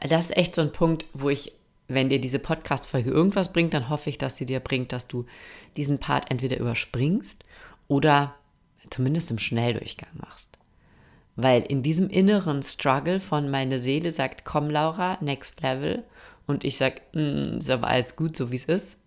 das 0.00 0.30
ist 0.30 0.36
echt 0.38 0.54
so 0.54 0.62
ein 0.62 0.72
Punkt, 0.72 1.04
wo 1.12 1.28
ich, 1.28 1.52
wenn 1.88 2.08
dir 2.08 2.18
diese 2.18 2.38
Podcast-Folge 2.38 3.10
irgendwas 3.10 3.52
bringt, 3.52 3.74
dann 3.74 3.90
hoffe 3.90 4.08
ich, 4.08 4.16
dass 4.16 4.38
sie 4.38 4.46
dir 4.46 4.60
bringt, 4.60 4.90
dass 4.90 5.06
du 5.06 5.26
diesen 5.76 5.98
Part 5.98 6.30
entweder 6.30 6.56
überspringst 6.56 7.44
oder 7.88 8.34
zumindest 8.88 9.30
im 9.30 9.38
Schnelldurchgang 9.38 10.08
machst. 10.14 10.55
Weil 11.36 11.62
in 11.62 11.82
diesem 11.82 12.08
inneren 12.08 12.62
Struggle 12.62 13.20
von 13.20 13.50
meine 13.50 13.78
Seele 13.78 14.10
sagt, 14.10 14.44
komm 14.44 14.70
Laura, 14.70 15.18
next 15.20 15.62
level. 15.62 16.02
Und 16.46 16.64
ich 16.64 16.78
sage, 16.78 17.02
mm, 17.12 17.58
ist 17.58 17.70
aber 17.70 17.88
alles 17.88 18.16
gut, 18.16 18.36
so 18.36 18.50
wie 18.50 18.56
es 18.56 18.64
ist. 18.64 19.00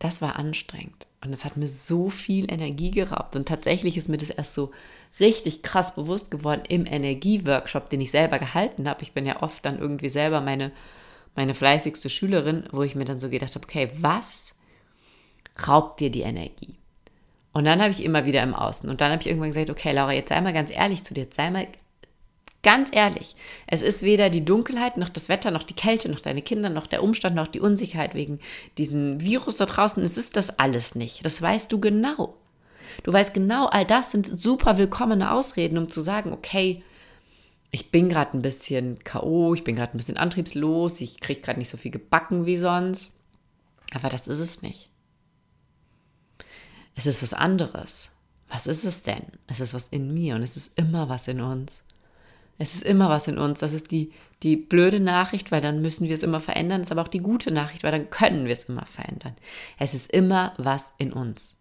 Das 0.00 0.20
war 0.20 0.36
anstrengend. 0.36 1.06
Und 1.24 1.32
es 1.32 1.44
hat 1.44 1.56
mir 1.56 1.66
so 1.66 2.10
viel 2.10 2.50
Energie 2.52 2.90
geraubt. 2.90 3.36
Und 3.36 3.48
tatsächlich 3.48 3.96
ist 3.96 4.08
mir 4.08 4.18
das 4.18 4.30
erst 4.30 4.54
so 4.54 4.72
richtig 5.20 5.62
krass 5.62 5.94
bewusst 5.94 6.30
geworden 6.30 6.62
im 6.68 6.86
Energieworkshop, 6.86 7.90
den 7.90 8.00
ich 8.00 8.10
selber 8.10 8.38
gehalten 8.38 8.88
habe. 8.88 9.02
Ich 9.02 9.12
bin 9.12 9.26
ja 9.26 9.42
oft 9.42 9.64
dann 9.64 9.78
irgendwie 9.78 10.08
selber 10.08 10.40
meine, 10.40 10.72
meine 11.34 11.54
fleißigste 11.54 12.08
Schülerin, 12.08 12.64
wo 12.70 12.82
ich 12.82 12.94
mir 12.94 13.04
dann 13.04 13.20
so 13.20 13.30
gedacht 13.30 13.54
habe, 13.54 13.64
okay, 13.64 13.90
was 13.96 14.54
raubt 15.66 16.00
dir 16.00 16.10
die 16.10 16.22
Energie? 16.22 16.76
Und 17.52 17.64
dann 17.64 17.80
habe 17.80 17.90
ich 17.90 18.04
immer 18.04 18.26
wieder 18.26 18.42
im 18.42 18.54
Außen. 18.54 18.88
Und 18.88 19.00
dann 19.00 19.10
habe 19.10 19.22
ich 19.22 19.28
irgendwann 19.28 19.50
gesagt, 19.50 19.70
okay, 19.70 19.92
Laura, 19.92 20.12
jetzt 20.12 20.28
sei 20.28 20.40
mal 20.40 20.52
ganz 20.52 20.70
ehrlich 20.70 21.02
zu 21.02 21.14
dir, 21.14 21.22
jetzt 21.22 21.36
sei 21.36 21.50
mal 21.50 21.66
ganz 22.62 22.90
ehrlich. 22.92 23.34
Es 23.66 23.82
ist 23.82 24.02
weder 24.02 24.30
die 24.30 24.44
Dunkelheit, 24.44 24.96
noch 24.96 25.08
das 25.08 25.28
Wetter, 25.28 25.50
noch 25.50 25.62
die 25.62 25.74
Kälte, 25.74 26.08
noch 26.08 26.20
deine 26.20 26.42
Kinder, 26.42 26.68
noch 26.68 26.86
der 26.86 27.02
Umstand, 27.02 27.36
noch 27.36 27.46
die 27.46 27.60
Unsicherheit 27.60 28.14
wegen 28.14 28.40
diesem 28.76 29.20
Virus 29.20 29.56
da 29.56 29.66
draußen. 29.66 30.02
Es 30.02 30.18
ist 30.18 30.36
das 30.36 30.58
alles 30.58 30.94
nicht. 30.94 31.24
Das 31.24 31.40
weißt 31.40 31.72
du 31.72 31.80
genau. 31.80 32.34
Du 33.04 33.12
weißt 33.12 33.32
genau, 33.32 33.66
all 33.66 33.86
das 33.86 34.10
sind 34.10 34.26
super 34.26 34.76
willkommene 34.76 35.32
Ausreden, 35.32 35.78
um 35.78 35.88
zu 35.88 36.00
sagen, 36.00 36.32
okay, 36.32 36.82
ich 37.70 37.90
bin 37.90 38.08
gerade 38.08 38.36
ein 38.36 38.42
bisschen 38.42 38.98
K.O., 39.04 39.54
ich 39.54 39.62
bin 39.62 39.76
gerade 39.76 39.94
ein 39.94 39.98
bisschen 39.98 40.16
antriebslos, 40.16 41.00
ich 41.00 41.20
kriege 41.20 41.40
gerade 41.40 41.58
nicht 41.58 41.68
so 41.68 41.76
viel 41.76 41.90
gebacken 41.90 42.46
wie 42.46 42.56
sonst. 42.56 43.14
Aber 43.94 44.08
das 44.08 44.26
ist 44.26 44.40
es 44.40 44.62
nicht. 44.62 44.90
Es 46.98 47.06
ist 47.06 47.22
was 47.22 47.32
anderes. 47.32 48.10
Was 48.48 48.66
ist 48.66 48.84
es 48.84 49.04
denn? 49.04 49.22
Es 49.46 49.60
ist 49.60 49.72
was 49.72 49.86
in 49.92 50.12
mir 50.12 50.34
und 50.34 50.42
es 50.42 50.56
ist 50.56 50.76
immer 50.76 51.08
was 51.08 51.28
in 51.28 51.40
uns. 51.40 51.84
Es 52.58 52.74
ist 52.74 52.82
immer 52.82 53.08
was 53.08 53.28
in 53.28 53.38
uns. 53.38 53.60
Das 53.60 53.72
ist 53.72 53.92
die, 53.92 54.10
die 54.42 54.56
blöde 54.56 54.98
Nachricht, 54.98 55.52
weil 55.52 55.60
dann 55.60 55.80
müssen 55.80 56.08
wir 56.08 56.14
es 56.14 56.24
immer 56.24 56.40
verändern. 56.40 56.80
Das 56.80 56.88
ist 56.88 56.92
aber 56.92 57.02
auch 57.02 57.08
die 57.08 57.20
gute 57.20 57.52
Nachricht, 57.52 57.84
weil 57.84 57.92
dann 57.92 58.10
können 58.10 58.46
wir 58.46 58.52
es 58.52 58.64
immer 58.64 58.84
verändern. 58.84 59.36
Es 59.78 59.94
ist 59.94 60.10
immer 60.10 60.54
was 60.58 60.92
in 60.98 61.12
uns. 61.12 61.56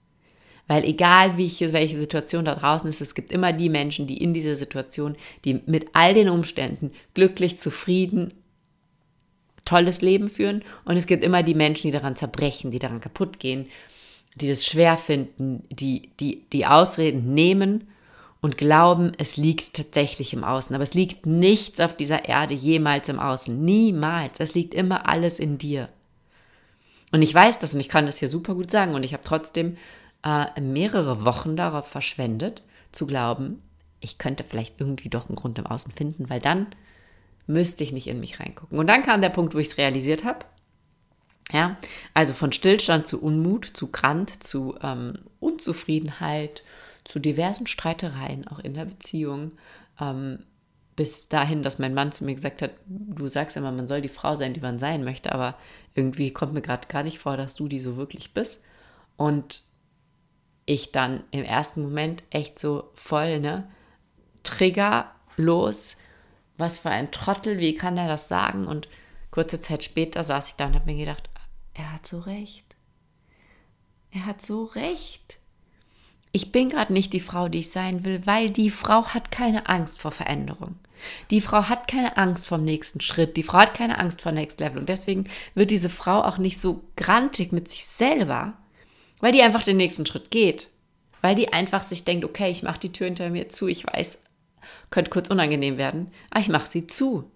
Weil 0.65 0.84
egal 0.86 1.38
wie 1.38 1.46
ich, 1.46 1.60
welche 1.72 2.00
Situation 2.00 2.44
da 2.44 2.56
draußen 2.56 2.89
ist, 2.89 3.01
es 3.01 3.13
gibt 3.13 3.32
immer 3.32 3.53
die 3.53 3.70
Menschen, 3.70 4.08
die 4.08 4.17
in 4.17 4.34
dieser 4.34 4.56
Situation, 4.56 5.15
die 5.46 5.62
mit 5.67 5.89
all 5.94 6.15
den 6.15 6.29
Umständen 6.29 6.91
glücklich, 7.13 7.60
zufrieden, 7.60 8.34
tolles 9.65 10.01
Leben 10.01 10.29
führen. 10.29 10.63
Und 10.84 10.98
es 10.98 11.06
gibt 11.06 11.24
immer 11.24 11.44
die 11.44 11.53
Menschen, 11.53 11.88
die 11.88 11.91
daran 11.91 12.15
zerbrechen, 12.15 12.72
die 12.72 12.79
daran 12.79 13.01
kaputt 13.01 13.39
gehen, 13.39 13.67
die 14.38 14.50
das 14.50 14.65
schwer 14.65 14.98
finden, 14.98 15.63
die, 15.70 16.12
die, 16.20 16.46
die 16.51 16.65
Ausreden 16.65 17.34
nehmen 17.34 17.88
und 18.41 18.58
glauben, 18.58 19.12
es 19.17 19.38
liegt 19.38 19.74
tatsächlich 19.74 20.34
im 20.34 20.44
Außen. 20.44 20.75
Aber 20.75 20.84
es 20.84 20.94
liegt 20.94 21.25
nichts 21.25 21.79
auf 21.79 21.96
dieser 21.96 22.25
Erde 22.25 22.53
jemals 22.53 23.10
im 23.10 23.20
Außen. 23.20 23.63
Niemals. 23.63 24.39
Es 24.39 24.53
liegt 24.53 24.74
immer 24.74 25.08
alles 25.10 25.39
in 25.39 25.58
dir. 25.58 25.89
Und 27.12 27.22
ich 27.22 27.34
weiß 27.34 27.60
das 27.60 27.74
und 27.74 27.79
ich 27.79 27.89
kann 27.89 28.06
das 28.06 28.20
hier 28.20 28.27
super 28.27 28.53
gut 28.53 28.70
sagen. 28.70 28.94
Und 28.94 29.03
ich 29.03 29.13
habe 29.13 29.24
trotzdem 29.24 29.77
äh, 30.24 30.60
mehrere 30.62 31.25
Wochen 31.25 31.56
darauf 31.56 31.88
verschwendet, 31.88 32.63
zu 32.91 33.08
glauben, 33.08 33.62
ich 34.00 34.17
könnte 34.17 34.44
vielleicht 34.48 34.79
irgendwie 34.79 35.10
doch 35.10 35.27
einen 35.27 35.36
Grund 35.36 35.58
im 35.58 35.65
Außen 35.65 35.91
finden, 35.91 36.29
weil 36.29 36.39
dann 36.39 36.67
müsste 37.48 37.84
ich 37.84 37.91
nicht 37.91 38.08
in 38.08 38.20
mich 38.20 38.39
reingucken. 38.39 38.77
Und 38.77 38.88
dann 38.88 39.03
kam 39.03 39.22
der 39.22 39.29
Punkt, 39.29 39.56
wo 39.56 39.60
ich 39.60 39.70
es 39.70 39.77
realisiert 39.77 40.24
habe. 40.24 40.46
Ja, 41.51 41.77
also 42.13 42.33
von 42.33 42.51
Stillstand 42.51 43.07
zu 43.07 43.21
Unmut, 43.21 43.65
zu 43.65 43.87
Krant, 43.87 44.43
zu 44.43 44.77
ähm, 44.81 45.19
Unzufriedenheit, 45.39 46.61
zu 47.05 47.19
diversen 47.19 47.67
Streitereien, 47.67 48.47
auch 48.47 48.59
in 48.59 48.73
der 48.73 48.83
Beziehung, 48.83 49.53
ähm, 49.99 50.39
bis 50.97 51.29
dahin, 51.29 51.63
dass 51.63 51.79
mein 51.79 51.93
Mann 51.93 52.11
zu 52.11 52.25
mir 52.25 52.35
gesagt 52.35 52.61
hat, 52.61 52.71
du 52.87 53.27
sagst 53.29 53.55
immer, 53.55 53.71
man 53.71 53.87
soll 53.87 54.01
die 54.01 54.09
Frau 54.09 54.35
sein, 54.35 54.53
die 54.53 54.59
man 54.59 54.79
sein 54.79 55.03
möchte, 55.03 55.31
aber 55.31 55.55
irgendwie 55.93 56.33
kommt 56.33 56.53
mir 56.53 56.61
gerade 56.61 56.87
gar 56.87 57.03
nicht 57.03 57.19
vor, 57.19 57.37
dass 57.37 57.55
du 57.55 57.67
die 57.67 57.79
so 57.79 57.95
wirklich 57.97 58.33
bist. 58.33 58.61
Und 59.15 59.61
ich 60.65 60.91
dann 60.91 61.23
im 61.31 61.43
ersten 61.43 61.81
Moment 61.81 62.23
echt 62.31 62.59
so 62.59 62.91
voll, 62.95 63.39
ne, 63.39 63.69
triggerlos, 64.43 65.97
was 66.57 66.79
für 66.79 66.89
ein 66.89 67.11
Trottel, 67.11 67.59
wie 67.59 67.75
kann 67.75 67.97
er 67.97 68.07
das 68.07 68.27
sagen? 68.27 68.67
Und 68.67 68.89
kurze 69.29 69.59
Zeit 69.59 69.83
später 69.83 70.23
saß 70.23 70.49
ich 70.49 70.55
da 70.55 70.65
und 70.65 70.75
habe 70.75 70.91
mir 70.91 70.97
gedacht, 70.97 71.29
er 71.77 71.93
hat 71.93 72.05
so 72.07 72.19
recht. 72.19 72.75
Er 74.12 74.25
hat 74.25 74.46
so 74.46 74.65
recht 74.65 75.39
ich 76.38 76.51
bin 76.51 76.69
gerade 76.69 76.93
nicht 76.93 77.13
die 77.13 77.19
Frau, 77.19 77.50
die 77.50 77.60
ich 77.60 77.72
sein 77.72 78.05
will, 78.05 78.22
weil 78.25 78.51
die 78.51 78.69
Frau 78.69 79.05
hat 79.07 79.31
keine 79.31 79.67
Angst 79.69 80.01
vor 80.01 80.12
Veränderung. 80.12 80.75
Die 81.31 81.41
Frau 81.41 81.63
hat 81.63 81.88
keine 81.88 82.15
Angst 82.15 82.48
vom 82.48 82.63
nächsten 82.63 83.01
Schritt. 83.01 83.38
Die 83.38 83.43
Frau 83.43 83.57
hat 83.57 83.74
keine 83.74 83.98
Angst 83.98 84.22
vor 84.22 84.31
Next 84.31 84.60
Level. 84.60 84.77
Und 84.77 84.88
deswegen 84.89 85.25
wird 85.55 85.72
diese 85.72 85.89
Frau 85.89 86.22
auch 86.22 86.38
nicht 86.38 86.60
so 86.60 86.84
grantig 86.96 87.51
mit 87.51 87.69
sich 87.69 87.86
selber, 87.86 88.53
weil 89.19 89.31
die 89.31 89.41
einfach 89.41 89.63
den 89.63 89.77
nächsten 89.77 90.05
Schritt 90.05 90.29
geht. 90.29 90.69
Weil 91.22 91.34
die 91.34 91.53
einfach 91.53 91.81
sich 91.81 92.03
denkt, 92.03 92.24
okay, 92.24 92.51
ich 92.51 92.62
mache 92.62 92.79
die 92.79 92.91
Tür 92.91 93.07
hinter 93.07 93.31
mir 93.31 93.50
zu. 93.50 93.67
Ich 93.67 93.88
weiß, 93.88 94.19
könnte 94.91 95.10
kurz 95.10 95.29
unangenehm 95.29 95.79
werden, 95.79 96.12
aber 96.29 96.41
ich 96.41 96.50
mache 96.50 96.67
sie 96.67 96.86
zu. 96.86 97.31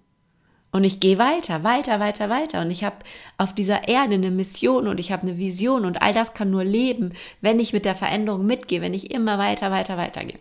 Und 0.72 0.86
ich 0.86 1.02
gehe 1.02 1.18
weiter, 1.18 1.64
weiter, 1.64 2.00
weiter, 2.00 2.30
weiter. 2.30 2.62
Und 2.62 2.72
ich 2.72 2.84
habe 2.84 2.98
auf 3.38 3.54
dieser 3.54 3.88
Erde 3.90 4.16
eine 4.16 4.32
Mission 4.32 4.88
und 4.88 5.00
ich 5.00 5.12
habe 5.12 5.24
eine 5.24 5.38
Vision 5.38 5.86
und 5.86 6.02
all 6.02 6.14
das 6.14 6.34
kann 6.34 6.50
nur 6.50 6.64
leben, 6.64 7.14
wenn 7.42 7.60
ich 7.60 7.74
mit 7.74 7.84
der 7.84 7.96
Veränderung 7.96 8.46
mitgehe, 8.46 8.82
wenn 8.82 8.94
ich 8.94 9.12
immer 9.12 9.38
weiter, 9.38 9.70
weiter, 9.70 9.98
weiter 9.98 10.24
gehe. 10.24 10.40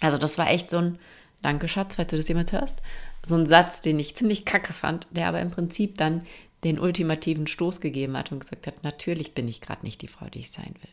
Also 0.00 0.18
das 0.18 0.38
war 0.38 0.50
echt 0.50 0.70
so 0.70 0.78
ein, 0.78 0.98
danke 1.42 1.66
Schatz, 1.66 1.96
falls 1.96 2.10
du 2.10 2.16
das 2.16 2.28
jemals 2.28 2.52
hörst, 2.52 2.80
so 3.26 3.34
ein 3.36 3.46
Satz, 3.46 3.80
den 3.80 3.98
ich 3.98 4.14
ziemlich 4.14 4.44
kacke 4.44 4.72
fand, 4.72 5.08
der 5.10 5.28
aber 5.28 5.40
im 5.40 5.50
Prinzip 5.50 5.98
dann 5.98 6.26
den 6.62 6.78
ultimativen 6.78 7.46
Stoß 7.46 7.80
gegeben 7.80 8.16
hat 8.16 8.30
und 8.30 8.40
gesagt 8.40 8.66
hat, 8.66 8.84
natürlich 8.84 9.34
bin 9.34 9.48
ich 9.48 9.60
gerade 9.60 9.84
nicht 9.84 10.00
die 10.02 10.08
Frau, 10.08 10.26
die 10.26 10.40
ich 10.40 10.52
sein 10.52 10.74
will. 10.80 10.90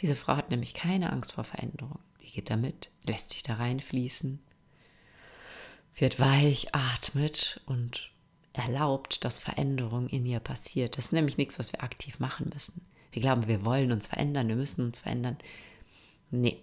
Diese 0.00 0.16
Frau 0.16 0.36
hat 0.36 0.50
nämlich 0.50 0.74
keine 0.74 1.12
Angst 1.12 1.32
vor 1.32 1.44
Veränderung. 1.44 1.98
Die 2.22 2.30
geht 2.30 2.50
damit, 2.50 2.90
lässt 3.04 3.30
sich 3.30 3.42
da 3.42 3.54
reinfließen 3.54 4.40
wird 6.00 6.20
weich, 6.20 6.74
atmet 6.74 7.60
und 7.66 8.10
erlaubt, 8.52 9.24
dass 9.24 9.38
Veränderung 9.38 10.08
in 10.08 10.26
ihr 10.26 10.40
passiert. 10.40 10.98
Das 10.98 11.06
ist 11.06 11.12
nämlich 11.12 11.38
nichts, 11.38 11.58
was 11.58 11.72
wir 11.72 11.82
aktiv 11.82 12.18
machen 12.18 12.50
müssen. 12.52 12.82
Wir 13.12 13.22
glauben, 13.22 13.46
wir 13.46 13.64
wollen 13.64 13.92
uns 13.92 14.06
verändern, 14.06 14.48
wir 14.48 14.56
müssen 14.56 14.84
uns 14.84 14.98
verändern. 14.98 15.36
Nee, 16.30 16.58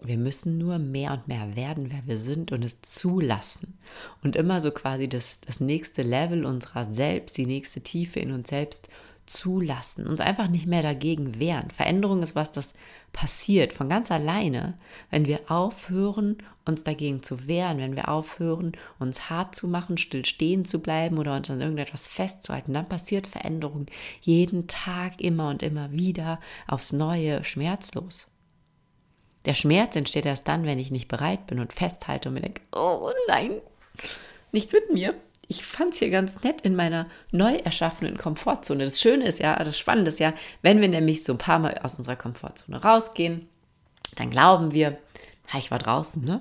wir 0.00 0.16
müssen 0.16 0.58
nur 0.58 0.78
mehr 0.78 1.12
und 1.12 1.28
mehr 1.28 1.56
werden, 1.56 1.90
wer 1.90 2.06
wir 2.06 2.18
sind 2.18 2.52
und 2.52 2.62
es 2.62 2.80
zulassen. 2.82 3.78
Und 4.22 4.36
immer 4.36 4.60
so 4.60 4.70
quasi 4.70 5.08
das, 5.08 5.40
das 5.40 5.60
nächste 5.60 6.02
Level 6.02 6.44
unserer 6.44 6.84
selbst, 6.84 7.36
die 7.36 7.46
nächste 7.46 7.80
Tiefe 7.80 8.20
in 8.20 8.32
uns 8.32 8.48
selbst 8.48 8.88
zulassen, 9.28 10.06
uns 10.06 10.20
einfach 10.20 10.48
nicht 10.48 10.66
mehr 10.66 10.82
dagegen 10.82 11.38
wehren. 11.38 11.70
Veränderung 11.70 12.22
ist 12.22 12.34
was, 12.34 12.50
das 12.50 12.74
passiert 13.12 13.72
von 13.72 13.88
ganz 13.88 14.10
alleine, 14.10 14.78
wenn 15.10 15.26
wir 15.26 15.50
aufhören, 15.50 16.38
uns 16.64 16.82
dagegen 16.82 17.22
zu 17.22 17.46
wehren, 17.46 17.78
wenn 17.78 17.96
wir 17.96 18.08
aufhören, 18.08 18.72
uns 18.98 19.30
hart 19.30 19.54
zu 19.54 19.68
machen, 19.68 19.98
still 19.98 20.24
stehen 20.24 20.64
zu 20.64 20.80
bleiben 20.80 21.18
oder 21.18 21.36
uns 21.36 21.50
an 21.50 21.60
irgendetwas 21.60 22.08
festzuhalten, 22.08 22.74
dann 22.74 22.88
passiert 22.88 23.26
Veränderung 23.26 23.86
jeden 24.20 24.66
Tag 24.66 25.20
immer 25.20 25.48
und 25.50 25.62
immer 25.62 25.92
wieder 25.92 26.40
aufs 26.66 26.92
Neue 26.92 27.44
schmerzlos. 27.44 28.28
Der 29.44 29.54
Schmerz 29.54 29.96
entsteht 29.96 30.26
erst 30.26 30.48
dann, 30.48 30.64
wenn 30.64 30.78
ich 30.78 30.90
nicht 30.90 31.08
bereit 31.08 31.46
bin 31.46 31.60
und 31.60 31.72
festhalte 31.72 32.28
und 32.28 32.34
mir 32.34 32.42
denke, 32.42 32.62
oh 32.74 33.10
nein, 33.28 33.60
nicht 34.52 34.72
mit 34.72 34.92
mir 34.92 35.14
ich 35.48 35.64
fand 35.64 35.94
es 35.94 35.98
hier 35.98 36.10
ganz 36.10 36.42
nett 36.42 36.60
in 36.60 36.76
meiner 36.76 37.06
neu 37.32 37.54
erschaffenen 37.56 38.18
Komfortzone. 38.18 38.84
Das 38.84 39.00
Schöne 39.00 39.26
ist 39.26 39.40
ja, 39.40 39.56
das 39.56 39.78
Spannende 39.78 40.10
ist 40.10 40.20
ja, 40.20 40.34
wenn 40.60 40.80
wir 40.80 40.88
nämlich 40.88 41.24
so 41.24 41.32
ein 41.32 41.38
paar 41.38 41.58
Mal 41.58 41.78
aus 41.82 41.96
unserer 41.96 42.16
Komfortzone 42.16 42.82
rausgehen, 42.82 43.48
dann 44.16 44.30
glauben 44.30 44.72
wir, 44.72 44.98
ich 45.56 45.70
war 45.70 45.78
draußen, 45.78 46.22
ne? 46.22 46.40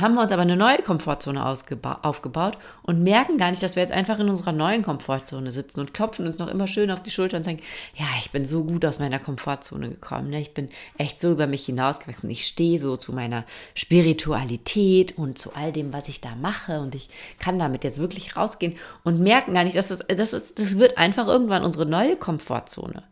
Haben 0.00 0.14
wir 0.14 0.22
uns 0.22 0.32
aber 0.32 0.42
eine 0.42 0.56
neue 0.56 0.78
Komfortzone 0.78 1.44
aufgebaut 1.44 2.58
und 2.82 3.02
merken 3.02 3.36
gar 3.36 3.50
nicht, 3.50 3.62
dass 3.62 3.76
wir 3.76 3.82
jetzt 3.82 3.92
einfach 3.92 4.18
in 4.18 4.30
unserer 4.30 4.52
neuen 4.52 4.82
Komfortzone 4.82 5.52
sitzen 5.52 5.80
und 5.80 5.92
klopfen 5.92 6.26
uns 6.26 6.38
noch 6.38 6.48
immer 6.48 6.66
schön 6.66 6.90
auf 6.90 7.02
die 7.02 7.10
Schulter 7.10 7.36
und 7.36 7.42
sagen, 7.42 7.60
ja, 7.94 8.06
ich 8.20 8.30
bin 8.30 8.46
so 8.46 8.64
gut 8.64 8.86
aus 8.86 8.98
meiner 8.98 9.18
Komfortzone 9.18 9.90
gekommen, 9.90 10.30
ne? 10.30 10.40
ich 10.40 10.54
bin 10.54 10.70
echt 10.96 11.20
so 11.20 11.32
über 11.32 11.46
mich 11.46 11.66
hinausgewachsen, 11.66 12.30
ich 12.30 12.46
stehe 12.46 12.78
so 12.78 12.96
zu 12.96 13.12
meiner 13.12 13.44
Spiritualität 13.74 15.18
und 15.18 15.38
zu 15.38 15.52
all 15.54 15.72
dem, 15.72 15.92
was 15.92 16.08
ich 16.08 16.22
da 16.22 16.34
mache 16.36 16.80
und 16.80 16.94
ich 16.94 17.10
kann 17.38 17.58
damit 17.58 17.84
jetzt 17.84 17.98
wirklich 17.98 18.34
rausgehen 18.34 18.76
und 19.04 19.20
merken 19.20 19.52
gar 19.52 19.64
nicht, 19.64 19.76
dass 19.76 19.88
das, 19.88 20.04
das, 20.08 20.32
ist, 20.32 20.58
das 20.58 20.78
wird 20.78 20.96
einfach 20.96 21.26
irgendwann 21.26 21.64
unsere 21.64 21.84
neue 21.84 22.16
Komfortzone. 22.16 23.02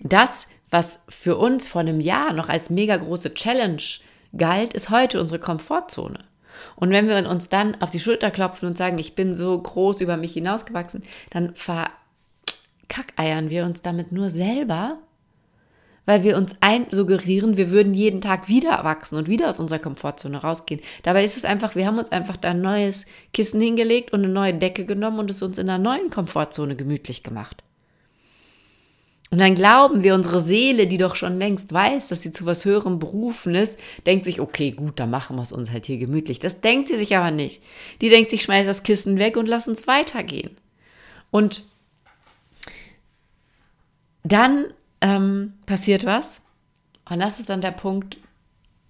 Das, 0.00 0.48
was 0.70 1.00
für 1.10 1.36
uns 1.36 1.68
vor 1.68 1.82
einem 1.82 2.00
Jahr 2.00 2.32
noch 2.32 2.48
als 2.48 2.70
mega 2.70 2.96
große 2.96 3.34
Challenge 3.34 3.82
galt, 4.36 4.74
ist 4.74 4.90
heute 4.90 5.20
unsere 5.20 5.40
Komfortzone. 5.40 6.18
Und 6.74 6.90
wenn 6.90 7.08
wir 7.08 7.28
uns 7.28 7.48
dann 7.48 7.80
auf 7.80 7.90
die 7.90 8.00
Schulter 8.00 8.30
klopfen 8.30 8.68
und 8.68 8.78
sagen, 8.78 8.98
ich 8.98 9.14
bin 9.14 9.34
so 9.34 9.58
groß 9.58 10.00
über 10.00 10.16
mich 10.16 10.32
hinausgewachsen, 10.32 11.02
dann 11.30 11.54
verkackeiern 11.54 13.50
wir 13.50 13.64
uns 13.64 13.82
damit 13.82 14.12
nur 14.12 14.30
selber, 14.30 14.98
weil 16.06 16.22
wir 16.22 16.36
uns 16.36 16.56
einsuggerieren, 16.60 17.56
wir 17.56 17.70
würden 17.70 17.92
jeden 17.92 18.20
Tag 18.20 18.48
wieder 18.48 18.84
wachsen 18.84 19.18
und 19.18 19.28
wieder 19.28 19.48
aus 19.48 19.60
unserer 19.60 19.80
Komfortzone 19.80 20.38
rausgehen. 20.38 20.80
Dabei 21.02 21.24
ist 21.24 21.36
es 21.36 21.44
einfach, 21.44 21.74
wir 21.74 21.86
haben 21.86 21.98
uns 21.98 22.12
einfach 22.12 22.36
da 22.36 22.50
ein 22.50 22.62
neues 22.62 23.06
Kissen 23.32 23.60
hingelegt 23.60 24.12
und 24.12 24.20
eine 24.24 24.32
neue 24.32 24.54
Decke 24.54 24.84
genommen 24.84 25.18
und 25.18 25.30
es 25.30 25.42
uns 25.42 25.58
in 25.58 25.68
einer 25.68 25.82
neuen 25.82 26.10
Komfortzone 26.10 26.76
gemütlich 26.76 27.22
gemacht. 27.22 27.62
Und 29.30 29.38
dann 29.40 29.54
glauben 29.54 30.02
wir, 30.04 30.14
unsere 30.14 30.40
Seele, 30.40 30.86
die 30.86 30.98
doch 30.98 31.16
schon 31.16 31.38
längst 31.38 31.72
weiß, 31.72 32.08
dass 32.08 32.22
sie 32.22 32.30
zu 32.30 32.46
was 32.46 32.64
Höherem 32.64 32.98
berufen 32.98 33.54
ist, 33.54 33.78
denkt 34.06 34.24
sich, 34.24 34.40
okay, 34.40 34.70
gut, 34.70 35.00
dann 35.00 35.10
machen 35.10 35.36
wir 35.36 35.42
es 35.42 35.52
uns 35.52 35.72
halt 35.72 35.86
hier 35.86 35.98
gemütlich. 35.98 36.38
Das 36.38 36.60
denkt 36.60 36.88
sie 36.88 36.96
sich 36.96 37.16
aber 37.16 37.32
nicht. 37.32 37.62
Die 38.00 38.08
denkt 38.08 38.30
sich, 38.30 38.42
schmeiß 38.42 38.66
das 38.66 38.84
Kissen 38.84 39.18
weg 39.18 39.36
und 39.36 39.46
lass 39.46 39.68
uns 39.68 39.86
weitergehen. 39.86 40.56
Und 41.32 41.62
dann 44.22 44.66
ähm, 45.00 45.54
passiert 45.66 46.06
was. 46.06 46.42
Und 47.08 47.20
das 47.20 47.40
ist 47.40 47.48
dann 47.48 47.60
der 47.60 47.72
Punkt, 47.72 48.18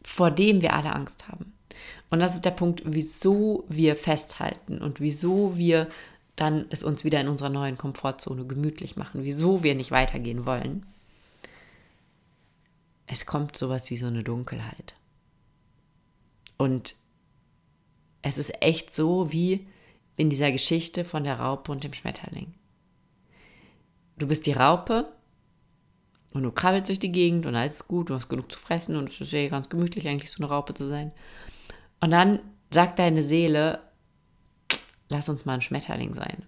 vor 0.02 0.30
dem 0.30 0.62
wir 0.62 0.74
alle 0.74 0.94
Angst 0.94 1.28
haben. 1.28 1.52
Und 2.10 2.20
das 2.20 2.34
ist 2.34 2.44
der 2.44 2.52
Punkt, 2.52 2.82
wieso 2.84 3.64
wir 3.68 3.96
festhalten 3.96 4.78
und 4.78 5.00
wieso 5.00 5.56
wir 5.56 5.88
dann 6.36 6.66
es 6.70 6.84
uns 6.84 7.02
wieder 7.02 7.20
in 7.20 7.28
unserer 7.28 7.48
neuen 7.48 7.78
Komfortzone 7.78 8.46
gemütlich 8.46 8.96
machen, 8.96 9.24
wieso 9.24 9.62
wir 9.62 9.74
nicht 9.74 9.90
weitergehen 9.90 10.46
wollen. 10.46 10.86
Es 13.06 13.24
kommt 13.26 13.56
sowas 13.56 13.90
wie 13.90 13.96
so 13.96 14.06
eine 14.06 14.22
Dunkelheit. 14.22 14.96
Und 16.58 16.96
Es 18.22 18.38
ist 18.38 18.60
echt 18.60 18.92
so 18.92 19.30
wie 19.30 19.68
in 20.16 20.30
dieser 20.30 20.50
Geschichte 20.50 21.04
von 21.04 21.22
der 21.22 21.38
Raupe 21.38 21.70
und 21.70 21.84
dem 21.84 21.92
Schmetterling. 21.92 22.54
Du 24.18 24.26
bist 24.26 24.46
die 24.46 24.52
Raupe 24.52 25.12
und 26.32 26.42
du 26.42 26.50
krabbelst 26.50 26.88
durch 26.88 26.98
die 26.98 27.12
Gegend 27.12 27.46
und 27.46 27.54
alles 27.54 27.74
ist 27.74 27.88
gut, 27.88 28.10
du 28.10 28.14
hast 28.14 28.28
genug 28.28 28.50
zu 28.50 28.58
fressen 28.58 28.96
und 28.96 29.08
es 29.08 29.20
ist 29.20 29.30
ja 29.30 29.48
ganz 29.48 29.68
gemütlich 29.68 30.08
eigentlich 30.08 30.32
so 30.32 30.42
eine 30.42 30.50
Raupe 30.52 30.74
zu 30.74 30.88
sein. 30.88 31.12
Und 32.00 32.10
dann 32.10 32.40
sagt 32.72 32.98
deine 32.98 33.22
Seele, 33.22 33.80
lass 35.08 35.28
uns 35.28 35.44
mal 35.44 35.54
ein 35.54 35.62
Schmetterling 35.62 36.14
sein. 36.14 36.44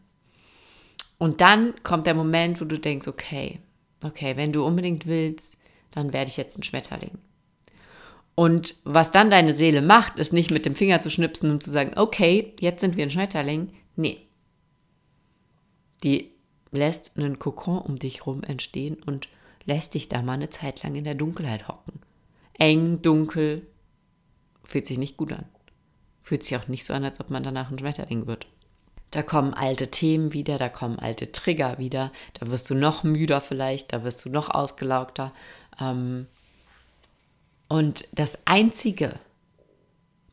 Und 1.19 1.41
dann 1.41 1.75
kommt 1.83 2.07
der 2.07 2.15
Moment, 2.15 2.61
wo 2.61 2.65
du 2.65 2.79
denkst, 2.79 3.09
okay, 3.09 3.61
okay, 4.03 4.37
wenn 4.37 4.53
du 4.53 4.65
unbedingt 4.65 5.07
willst, 5.07 5.59
dann 5.91 6.13
werde 6.13 6.31
ich 6.31 6.37
jetzt 6.37 6.59
ein 6.59 6.63
Schmetterling. 6.63 7.19
Und 8.35 8.77
was 8.85 9.11
dann 9.11 9.31
deine 9.31 9.53
Seele 9.53 9.83
macht, 9.83 10.17
ist 10.19 10.33
nicht 10.33 10.53
mit 10.53 10.65
dem 10.65 10.77
Finger 10.77 11.01
zu 11.01 11.11
schnipsen 11.11 11.51
und 11.51 11.63
zu 11.63 11.71
sagen, 11.71 11.99
okay, 11.99 12.55
jetzt 12.61 12.81
sind 12.81 12.97
wir 12.97 13.05
ein 13.05 13.11
Schmetterling. 13.11 13.73
Nee. 13.97 14.29
Die 16.05 16.31
lässt 16.71 17.17
einen 17.17 17.41
Kokon 17.41 17.79
um 17.79 17.99
dich 17.99 18.27
rum 18.27 18.45
entstehen 18.45 19.03
und 19.03 19.29
lässt 19.65 19.95
dich 19.95 20.09
da 20.09 20.23
mal 20.23 20.35
eine 20.35 20.51
Zeit 20.51 20.85
lang 20.85 20.95
in 20.95 21.03
der 21.03 21.17
Dunkelheit 21.17 21.67
hocken. 21.67 22.01
Eng, 22.55 23.03
dunkel, 23.03 23.67
fühlt 24.63 24.87
sich 24.87 24.99
nicht 24.99 25.17
gut 25.17 25.33
an. 25.33 25.47
Fühlt 26.29 26.43
sich 26.43 26.59
auch 26.59 26.69
nicht 26.69 26.85
so 26.85 26.93
an, 26.93 27.05
als 27.05 27.21
ob 27.21 27.31
man 27.31 27.43
danach 27.43 27.71
ein 27.71 27.79
Schmetterling 27.79 28.27
wird. 28.27 28.47
Da 29.13 29.23
kommen 29.23 29.55
alte 29.55 29.91
Themen 29.91 30.35
wieder, 30.35 30.59
da 30.59 30.69
kommen 30.69 30.99
alte 30.99 31.33
Trigger 31.33 31.79
wieder, 31.79 32.13
da 32.35 32.51
wirst 32.51 32.69
du 32.69 32.75
noch 32.75 33.03
müder 33.03 33.41
vielleicht, 33.41 33.95
da 33.95 34.05
wirst 34.05 34.27
du 34.27 34.29
noch 34.29 34.51
ausgelaugter. 34.51 35.33
Ähm, 35.81 36.27
und 37.67 38.07
das 38.13 38.47
Einzige, 38.47 39.15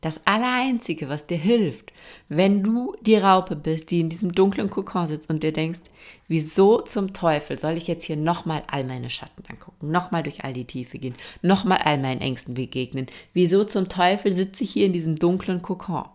das 0.06 0.26
Allereinzige, 0.26 1.08
was 1.08 1.26
dir 1.26 1.38
hilft, 1.38 1.92
wenn 2.28 2.62
du 2.62 2.96
die 3.02 3.16
Raupe 3.16 3.56
bist, 3.56 3.90
die 3.90 4.00
in 4.00 4.08
diesem 4.08 4.32
dunklen 4.32 4.70
Kokon 4.70 5.06
sitzt 5.06 5.28
und 5.28 5.42
dir 5.42 5.52
denkst, 5.52 5.80
wieso 6.28 6.80
zum 6.80 7.12
Teufel 7.12 7.58
soll 7.58 7.76
ich 7.76 7.86
jetzt 7.86 8.04
hier 8.04 8.16
nochmal 8.16 8.62
all 8.68 8.84
meine 8.84 9.10
Schatten 9.10 9.44
angucken, 9.48 9.90
nochmal 9.90 10.22
durch 10.22 10.44
all 10.44 10.52
die 10.52 10.64
Tiefe 10.64 10.98
gehen, 10.98 11.14
nochmal 11.42 11.78
all 11.78 11.98
meinen 11.98 12.20
Ängsten 12.20 12.54
begegnen, 12.54 13.06
wieso 13.32 13.64
zum 13.64 13.88
Teufel 13.88 14.32
sitze 14.32 14.64
ich 14.64 14.70
hier 14.72 14.86
in 14.86 14.92
diesem 14.92 15.16
dunklen 15.16 15.62
Kokon? 15.62 16.08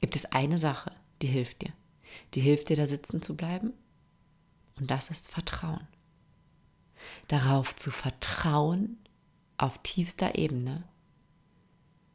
Gibt 0.00 0.16
es 0.16 0.26
eine 0.26 0.58
Sache, 0.58 0.92
die 1.22 1.28
hilft 1.28 1.62
dir 1.62 1.72
die 2.34 2.40
hilft 2.40 2.68
dir, 2.68 2.76
da 2.76 2.86
sitzen 2.86 3.22
zu 3.22 3.36
bleiben. 3.36 3.72
Und 4.78 4.90
das 4.90 5.10
ist 5.10 5.30
Vertrauen. 5.30 5.86
Darauf 7.28 7.76
zu 7.76 7.90
vertrauen, 7.90 8.98
auf 9.56 9.78
tiefster 9.82 10.36
Ebene, 10.36 10.84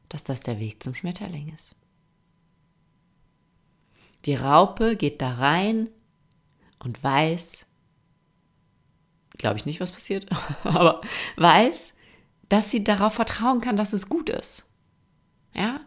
dass 0.10 0.24
das 0.24 0.42
der 0.42 0.60
Weg 0.60 0.84
zum 0.84 0.96
Schmetterling 0.96 1.54
ist. 1.54 1.76
Die 4.26 4.36
Raupe 4.36 4.96
geht 4.96 5.22
da 5.22 5.36
rein 5.36 5.90
und 6.80 7.04
weiß, 7.04 7.66
glaube 9.38 9.58
ich 9.58 9.66
nicht, 9.66 9.80
was 9.80 9.92
passiert, 9.92 10.28
aber 10.64 11.02
weiß, 11.38 11.94
dass 12.50 12.72
sie 12.72 12.84
darauf 12.84 13.14
vertrauen 13.14 13.62
kann, 13.62 13.78
dass 13.78 13.94
es 13.94 14.10
gut 14.10 14.30
ist. 14.30 14.70
Ja? 15.54 15.82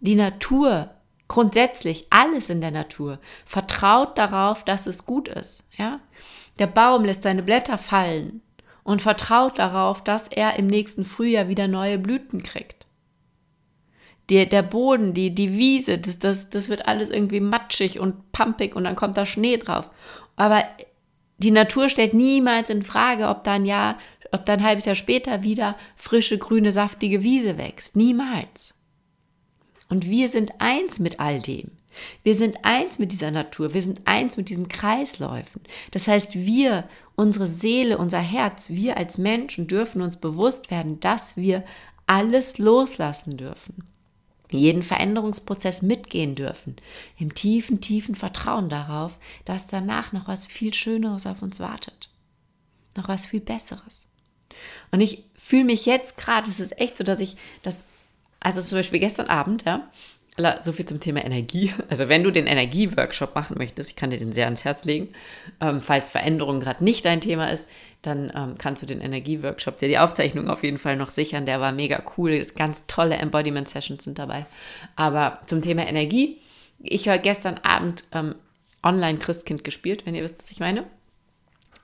Die 0.00 0.14
Natur 0.14 0.96
Grundsätzlich 1.28 2.06
alles 2.10 2.50
in 2.50 2.60
der 2.60 2.70
Natur 2.70 3.18
vertraut 3.44 4.16
darauf, 4.16 4.64
dass 4.64 4.86
es 4.86 5.06
gut 5.06 5.28
ist. 5.28 5.64
Ja? 5.76 6.00
Der 6.58 6.68
Baum 6.68 7.04
lässt 7.04 7.22
seine 7.22 7.42
Blätter 7.42 7.78
fallen 7.78 8.42
und 8.84 9.02
vertraut 9.02 9.58
darauf, 9.58 10.04
dass 10.04 10.28
er 10.28 10.56
im 10.56 10.68
nächsten 10.68 11.04
Frühjahr 11.04 11.48
wieder 11.48 11.66
neue 11.66 11.98
Blüten 11.98 12.42
kriegt. 12.42 12.85
Der, 14.28 14.46
der 14.46 14.62
Boden, 14.62 15.14
die, 15.14 15.34
die 15.34 15.56
Wiese, 15.56 15.98
das, 15.98 16.18
das, 16.18 16.50
das 16.50 16.68
wird 16.68 16.88
alles 16.88 17.10
irgendwie 17.10 17.40
matschig 17.40 18.00
und 18.00 18.32
pampig 18.32 18.74
und 18.74 18.84
dann 18.84 18.96
kommt 18.96 19.16
da 19.16 19.24
Schnee 19.24 19.56
drauf. 19.56 19.88
Aber 20.34 20.64
die 21.38 21.50
Natur 21.50 21.88
stellt 21.88 22.14
niemals 22.14 22.70
in 22.70 22.82
Frage, 22.82 23.28
ob 23.28 23.44
dann 23.44 23.64
ja, 23.66 23.98
ob 24.32 24.44
dann 24.44 24.60
ein 24.60 24.64
halbes 24.64 24.84
Jahr 24.86 24.94
später 24.94 25.42
wieder 25.42 25.76
frische, 25.94 26.38
grüne, 26.38 26.72
saftige 26.72 27.22
Wiese 27.22 27.58
wächst. 27.58 27.94
Niemals. 27.94 28.74
Und 29.88 30.08
wir 30.08 30.28
sind 30.28 30.52
eins 30.58 30.98
mit 30.98 31.20
all 31.20 31.40
dem. 31.40 31.70
Wir 32.22 32.34
sind 32.34 32.58
eins 32.62 32.98
mit 32.98 33.12
dieser 33.12 33.30
Natur, 33.30 33.72
wir 33.72 33.80
sind 33.80 34.02
eins 34.04 34.36
mit 34.36 34.50
diesen 34.50 34.68
Kreisläufen. 34.68 35.62
Das 35.92 36.08
heißt, 36.08 36.34
wir, 36.34 36.84
unsere 37.14 37.46
Seele, 37.46 37.96
unser 37.96 38.20
Herz, 38.20 38.70
wir 38.70 38.96
als 38.98 39.16
Menschen 39.16 39.66
dürfen 39.66 40.02
uns 40.02 40.18
bewusst 40.18 40.70
werden, 40.70 41.00
dass 41.00 41.36
wir 41.36 41.64
alles 42.06 42.58
loslassen 42.58 43.36
dürfen. 43.36 43.95
Jeden 44.50 44.82
Veränderungsprozess 44.82 45.82
mitgehen 45.82 46.34
dürfen. 46.34 46.76
Im 47.18 47.34
tiefen, 47.34 47.80
tiefen 47.80 48.14
Vertrauen 48.14 48.68
darauf, 48.68 49.18
dass 49.44 49.66
danach 49.66 50.12
noch 50.12 50.28
was 50.28 50.46
viel 50.46 50.72
Schöneres 50.72 51.26
auf 51.26 51.42
uns 51.42 51.60
wartet. 51.60 52.10
Noch 52.96 53.08
was 53.08 53.26
viel 53.26 53.40
Besseres. 53.40 54.08
Und 54.90 55.00
ich 55.00 55.24
fühle 55.34 55.64
mich 55.64 55.86
jetzt 55.86 56.16
gerade, 56.16 56.48
es 56.48 56.60
ist 56.60 56.78
echt 56.78 56.96
so, 56.96 57.04
dass 57.04 57.20
ich 57.20 57.36
das 57.62 57.86
also 58.40 58.60
zum 58.60 58.78
Beispiel 58.78 59.00
gestern 59.00 59.26
Abend, 59.26 59.64
ja, 59.64 59.90
so 60.62 60.72
viel 60.72 60.84
zum 60.84 61.00
Thema 61.00 61.24
Energie. 61.24 61.72
Also 61.88 62.08
wenn 62.08 62.22
du 62.22 62.30
den 62.30 62.46
Energieworkshop 62.46 63.34
machen 63.34 63.56
möchtest, 63.58 63.90
ich 63.90 63.96
kann 63.96 64.10
dir 64.10 64.18
den 64.18 64.32
sehr 64.32 64.46
ans 64.46 64.64
Herz 64.64 64.84
legen. 64.84 65.08
Ähm, 65.60 65.80
falls 65.80 66.10
Veränderung 66.10 66.60
gerade 66.60 66.84
nicht 66.84 67.04
dein 67.04 67.20
Thema 67.20 67.50
ist, 67.50 67.68
dann 68.02 68.32
ähm, 68.34 68.54
kannst 68.58 68.82
du 68.82 68.86
den 68.86 69.00
Energieworkshop 69.00 69.78
dir 69.78 69.88
die 69.88 69.98
Aufzeichnung 69.98 70.48
auf 70.48 70.62
jeden 70.62 70.78
Fall 70.78 70.96
noch 70.96 71.10
sichern. 71.10 71.46
Der 71.46 71.60
war 71.60 71.72
mega 71.72 72.02
cool. 72.16 72.42
Ganz 72.56 72.86
tolle 72.86 73.16
Embodiment-Sessions 73.16 74.04
sind 74.04 74.18
dabei. 74.18 74.46
Aber 74.94 75.40
zum 75.46 75.62
Thema 75.62 75.86
Energie, 75.86 76.38
ich 76.78 77.08
habe 77.08 77.20
gestern 77.20 77.58
Abend 77.62 78.04
ähm, 78.12 78.34
online 78.82 79.18
Christkind 79.18 79.64
gespielt, 79.64 80.06
wenn 80.06 80.14
ihr 80.14 80.22
wisst, 80.22 80.42
was 80.42 80.50
ich 80.50 80.60
meine. 80.60 80.84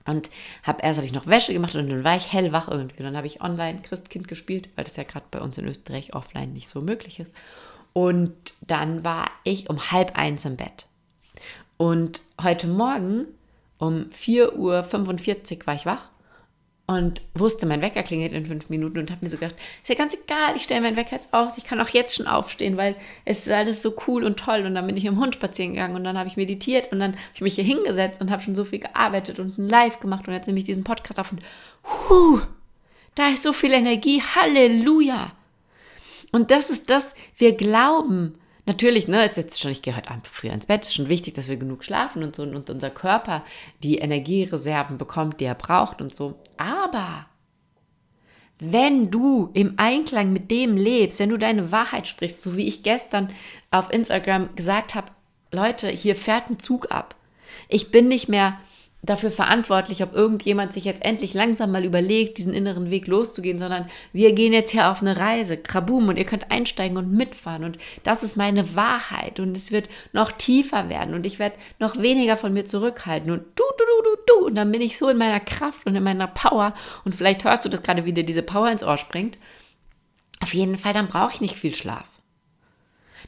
Und 0.04 0.30
habe 0.64 0.82
erst 0.82 0.98
habe 0.98 1.06
ich 1.06 1.12
noch 1.12 1.26
Wäsche 1.26 1.52
gemacht 1.52 1.74
und 1.76 1.88
dann 1.88 2.04
war 2.04 2.16
ich 2.16 2.32
hellwach 2.32 2.68
irgendwie. 2.68 3.02
Dann 3.02 3.16
habe 3.16 3.26
ich 3.26 3.40
online 3.40 3.82
Christkind 3.82 4.28
gespielt, 4.28 4.68
weil 4.74 4.84
das 4.84 4.96
ja 4.96 5.04
gerade 5.04 5.26
bei 5.30 5.40
uns 5.40 5.58
in 5.58 5.66
Österreich 5.66 6.14
offline 6.14 6.52
nicht 6.52 6.68
so 6.68 6.80
möglich 6.80 7.20
ist. 7.20 7.32
Und 7.92 8.34
dann 8.66 9.04
war 9.04 9.30
ich 9.44 9.68
um 9.68 9.90
halb 9.90 10.16
eins 10.16 10.44
im 10.44 10.56
Bett. 10.56 10.86
Und 11.76 12.22
heute 12.40 12.68
Morgen 12.68 13.26
um 13.78 14.06
4.45 14.10 14.52
Uhr 14.56 15.66
war 15.66 15.74
ich 15.74 15.86
wach 15.86 16.08
und 16.86 17.22
wusste, 17.34 17.66
mein 17.66 17.80
Wecker 17.80 18.02
klingelt 18.02 18.32
in 18.32 18.46
fünf 18.46 18.68
Minuten 18.68 18.98
und 18.98 19.10
habe 19.10 19.24
mir 19.24 19.30
so 19.30 19.36
gedacht, 19.36 19.56
ist 19.82 19.88
ja 19.88 19.94
ganz 19.94 20.14
egal, 20.14 20.56
ich 20.56 20.62
stelle 20.62 20.80
meinen 20.80 20.96
Wecker 20.96 21.16
jetzt 21.16 21.32
aus, 21.32 21.56
ich 21.58 21.64
kann 21.64 21.80
auch 21.80 21.88
jetzt 21.88 22.16
schon 22.16 22.26
aufstehen, 22.26 22.76
weil 22.76 22.96
es 23.24 23.46
ist 23.46 23.52
alles 23.52 23.82
so 23.82 23.94
cool 24.06 24.24
und 24.24 24.38
toll. 24.38 24.66
Und 24.66 24.74
dann 24.74 24.86
bin 24.86 24.96
ich 24.96 25.04
dem 25.04 25.18
Hund 25.18 25.34
spazieren 25.34 25.72
gegangen 25.72 25.96
und 25.96 26.04
dann 26.04 26.18
habe 26.18 26.28
ich 26.28 26.36
meditiert 26.36 26.92
und 26.92 27.00
dann 27.00 27.12
habe 27.12 27.22
ich 27.34 27.40
mich 27.40 27.54
hier 27.54 27.64
hingesetzt 27.64 28.20
und 28.20 28.30
habe 28.30 28.42
schon 28.42 28.54
so 28.54 28.64
viel 28.64 28.80
gearbeitet 28.80 29.38
und 29.38 29.58
ein 29.58 29.68
Live 29.68 30.00
gemacht 30.00 30.26
und 30.26 30.34
jetzt 30.34 30.46
nehme 30.46 30.58
ich 30.58 30.64
diesen 30.64 30.84
Podcast 30.84 31.18
auf 31.18 31.32
und 31.32 31.40
huh, 31.84 32.40
da 33.14 33.28
ist 33.28 33.42
so 33.42 33.52
viel 33.52 33.72
Energie, 33.72 34.20
Halleluja. 34.20 35.32
Und 36.32 36.50
das 36.50 36.70
ist 36.70 36.90
das, 36.90 37.14
wir 37.36 37.56
glauben, 37.56 38.38
Natürlich, 38.64 39.08
ne, 39.08 39.24
ist 39.24 39.36
jetzt 39.36 39.60
schon, 39.60 39.72
ich 39.72 39.82
gehe 39.82 39.96
heute 39.96 40.10
Abend 40.10 40.28
früher 40.28 40.52
ins 40.52 40.66
Bett, 40.66 40.84
ist 40.84 40.94
schon 40.94 41.08
wichtig, 41.08 41.34
dass 41.34 41.48
wir 41.48 41.56
genug 41.56 41.82
schlafen 41.82 42.22
und 42.22 42.36
so 42.36 42.44
und 42.44 42.70
unser 42.70 42.90
Körper 42.90 43.44
die 43.82 43.98
Energiereserven 43.98 44.98
bekommt, 44.98 45.40
die 45.40 45.46
er 45.46 45.56
braucht 45.56 46.00
und 46.00 46.14
so. 46.14 46.38
Aber 46.58 47.26
wenn 48.60 49.10
du 49.10 49.50
im 49.54 49.74
Einklang 49.78 50.32
mit 50.32 50.52
dem 50.52 50.76
lebst, 50.76 51.18
wenn 51.18 51.30
du 51.30 51.38
deine 51.38 51.72
Wahrheit 51.72 52.06
sprichst, 52.06 52.40
so 52.40 52.56
wie 52.56 52.68
ich 52.68 52.84
gestern 52.84 53.30
auf 53.72 53.92
Instagram 53.92 54.54
gesagt 54.54 54.94
habe, 54.94 55.08
Leute, 55.50 55.88
hier 55.88 56.14
fährt 56.14 56.48
ein 56.48 56.60
Zug 56.60 56.92
ab. 56.92 57.16
Ich 57.68 57.90
bin 57.90 58.06
nicht 58.06 58.28
mehr 58.28 58.60
dafür 59.02 59.32
verantwortlich, 59.32 60.02
ob 60.02 60.14
irgendjemand 60.14 60.72
sich 60.72 60.84
jetzt 60.84 61.04
endlich 61.04 61.34
langsam 61.34 61.72
mal 61.72 61.84
überlegt, 61.84 62.38
diesen 62.38 62.54
inneren 62.54 62.90
Weg 62.90 63.08
loszugehen, 63.08 63.58
sondern 63.58 63.88
wir 64.12 64.32
gehen 64.32 64.52
jetzt 64.52 64.70
hier 64.70 64.90
auf 64.90 65.02
eine 65.02 65.18
Reise, 65.18 65.56
Krabum, 65.56 66.08
und 66.08 66.16
ihr 66.16 66.24
könnt 66.24 66.52
einsteigen 66.52 66.96
und 66.96 67.12
mitfahren. 67.12 67.64
Und 67.64 67.78
das 68.04 68.22
ist 68.22 68.36
meine 68.36 68.76
Wahrheit. 68.76 69.40
Und 69.40 69.56
es 69.56 69.72
wird 69.72 69.88
noch 70.12 70.30
tiefer 70.30 70.88
werden 70.88 71.14
und 71.14 71.26
ich 71.26 71.40
werde 71.40 71.56
noch 71.80 71.98
weniger 71.98 72.36
von 72.36 72.52
mir 72.52 72.64
zurückhalten. 72.64 73.32
Und 73.32 73.40
du, 73.56 73.64
du, 73.76 73.84
du, 73.84 74.02
du, 74.04 74.22
du. 74.26 74.46
Und 74.46 74.54
dann 74.54 74.70
bin 74.70 74.80
ich 74.80 74.96
so 74.96 75.08
in 75.08 75.18
meiner 75.18 75.40
Kraft 75.40 75.84
und 75.86 75.96
in 75.96 76.02
meiner 76.04 76.28
Power. 76.28 76.72
Und 77.04 77.14
vielleicht 77.14 77.42
hörst 77.42 77.64
du 77.64 77.68
das 77.68 77.82
gerade, 77.82 78.04
wie 78.04 78.12
dir 78.12 78.24
diese 78.24 78.42
Power 78.42 78.70
ins 78.70 78.84
Ohr 78.84 78.96
springt. 78.96 79.36
Auf 80.40 80.54
jeden 80.54 80.78
Fall, 80.78 80.92
dann 80.92 81.08
brauche 81.08 81.34
ich 81.34 81.40
nicht 81.40 81.58
viel 81.58 81.74
Schlaf. 81.74 82.08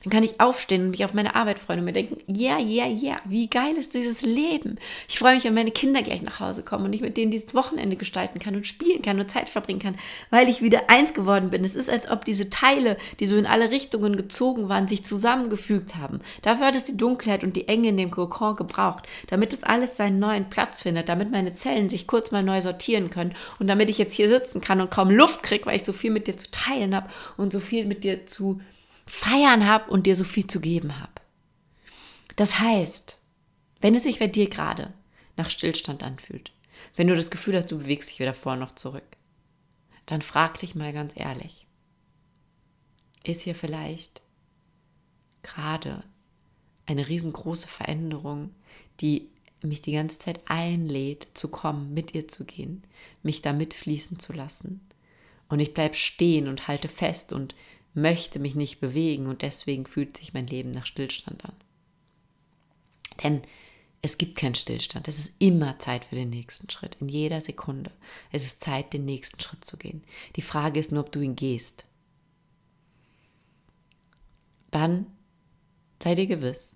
Dann 0.02 0.10
kann 0.10 0.22
ich 0.22 0.40
aufstehen 0.40 0.82
und 0.82 0.90
mich 0.90 1.04
auf 1.04 1.14
meine 1.14 1.34
Arbeit 1.34 1.58
freuen 1.58 1.80
und 1.80 1.84
mir 1.86 1.92
denken, 1.92 2.18
ja, 2.26 2.58
ja, 2.58 2.86
ja, 2.86 3.16
wie 3.24 3.48
geil 3.48 3.74
ist 3.78 3.94
dieses 3.94 4.22
Leben. 4.22 4.76
Ich 5.08 5.18
freue 5.18 5.34
mich, 5.34 5.44
wenn 5.44 5.54
meine 5.54 5.70
Kinder 5.70 6.02
gleich 6.02 6.22
nach 6.22 6.40
Hause 6.40 6.62
kommen 6.62 6.86
und 6.86 6.92
ich 6.92 7.00
mit 7.00 7.16
denen 7.16 7.30
dieses 7.30 7.54
Wochenende 7.54 7.96
gestalten 7.96 8.38
kann 8.38 8.54
und 8.56 8.66
spielen 8.66 9.02
kann 9.02 9.20
und 9.20 9.30
Zeit 9.30 9.48
verbringen 9.48 9.80
kann, 9.80 9.96
weil 10.30 10.48
ich 10.48 10.62
wieder 10.62 10.90
eins 10.90 11.14
geworden 11.14 11.50
bin. 11.50 11.64
Es 11.64 11.76
ist, 11.76 11.90
als 11.90 12.10
ob 12.10 12.24
diese 12.24 12.50
Teile, 12.50 12.96
die 13.20 13.26
so 13.26 13.36
in 13.36 13.46
alle 13.46 13.70
Richtungen 13.70 14.16
gezogen 14.16 14.68
waren, 14.68 14.88
sich 14.88 15.04
zusammengefügt 15.04 15.96
haben. 15.96 16.20
Dafür 16.42 16.66
hat 16.66 16.76
es 16.76 16.84
die 16.84 16.96
Dunkelheit 16.96 17.44
und 17.44 17.56
die 17.56 17.68
Enge 17.68 17.88
in 17.88 17.96
dem 17.96 18.10
Kokon 18.10 18.56
gebraucht, 18.56 19.06
damit 19.28 19.52
es 19.52 19.62
alles 19.62 19.96
seinen 19.96 20.18
neuen 20.18 20.50
Platz 20.50 20.82
findet, 20.82 21.08
damit 21.08 21.30
meine 21.30 21.54
Zellen 21.54 21.88
sich 21.88 22.06
kurz 22.06 22.30
mal 22.30 22.42
neu 22.42 22.60
sortieren 22.60 23.10
können 23.10 23.34
und 23.58 23.66
damit 23.66 23.90
ich 23.90 23.98
jetzt 23.98 24.14
hier 24.14 24.28
sitzen 24.28 24.60
kann 24.60 24.80
und 24.80 24.90
kaum 24.90 25.10
Luft 25.10 25.42
kriege, 25.42 25.66
weil 25.66 25.76
ich 25.76 25.84
so 25.84 25.92
viel 25.92 26.10
mit 26.10 26.26
dir 26.26 26.36
zu 26.36 26.50
teilen 26.50 26.94
habe 26.94 27.08
und 27.36 27.52
so 27.52 27.60
viel 27.60 27.84
mit 27.86 28.04
dir 28.04 28.26
zu 28.26 28.60
feiern 29.06 29.66
habe 29.66 29.90
und 29.90 30.06
dir 30.06 30.16
so 30.16 30.24
viel 30.24 30.46
zu 30.46 30.60
geben 30.60 31.00
habe. 31.00 31.12
Das 32.36 32.58
heißt, 32.58 33.18
wenn 33.80 33.94
es 33.94 34.04
sich 34.04 34.18
bei 34.18 34.26
dir 34.26 34.48
gerade 34.48 34.92
nach 35.36 35.48
Stillstand 35.48 36.02
anfühlt, 36.02 36.52
wenn 36.96 37.08
du 37.08 37.14
das 37.14 37.30
Gefühl 37.30 37.56
hast, 37.56 37.70
du 37.70 37.78
bewegst 37.78 38.10
dich 38.10 38.20
weder 38.20 38.34
vor 38.34 38.56
noch 38.56 38.74
zurück, 38.74 39.04
dann 40.06 40.22
frag 40.22 40.58
dich 40.60 40.74
mal 40.74 40.92
ganz 40.92 41.14
ehrlich, 41.16 41.66
ist 43.22 43.42
hier 43.42 43.54
vielleicht 43.54 44.22
gerade 45.42 46.02
eine 46.86 47.08
riesengroße 47.08 47.68
Veränderung, 47.68 48.54
die 49.00 49.28
mich 49.62 49.80
die 49.80 49.92
ganze 49.92 50.18
Zeit 50.18 50.40
einlädt, 50.46 51.28
zu 51.34 51.50
kommen, 51.50 51.94
mit 51.94 52.14
ihr 52.14 52.28
zu 52.28 52.44
gehen, 52.44 52.84
mich 53.22 53.40
da 53.40 53.52
mitfließen 53.52 54.18
zu 54.18 54.32
lassen. 54.32 54.86
Und 55.48 55.60
ich 55.60 55.72
bleibe 55.72 55.94
stehen 55.94 56.48
und 56.48 56.68
halte 56.68 56.88
fest 56.88 57.32
und 57.32 57.54
möchte 57.94 58.38
mich 58.38 58.54
nicht 58.54 58.80
bewegen 58.80 59.26
und 59.26 59.42
deswegen 59.42 59.86
fühlt 59.86 60.16
sich 60.16 60.34
mein 60.34 60.46
Leben 60.46 60.72
nach 60.72 60.86
Stillstand 60.86 61.44
an. 61.44 61.54
Denn 63.22 63.42
es 64.02 64.18
gibt 64.18 64.36
keinen 64.36 64.54
Stillstand. 64.54 65.08
Es 65.08 65.18
ist 65.18 65.34
immer 65.38 65.78
Zeit 65.78 66.04
für 66.04 66.16
den 66.16 66.28
nächsten 66.28 66.68
Schritt. 66.68 66.98
In 67.00 67.08
jeder 67.08 67.40
Sekunde. 67.40 67.90
Es 68.32 68.44
ist 68.44 68.60
Zeit, 68.60 68.92
den 68.92 69.06
nächsten 69.06 69.40
Schritt 69.40 69.64
zu 69.64 69.78
gehen. 69.78 70.02
Die 70.36 70.42
Frage 70.42 70.78
ist 70.78 70.92
nur, 70.92 71.04
ob 71.04 71.12
du 71.12 71.20
ihn 71.20 71.36
gehst. 71.36 71.86
Dann 74.70 75.06
sei 76.02 76.14
dir 76.16 76.26
gewiss, 76.26 76.74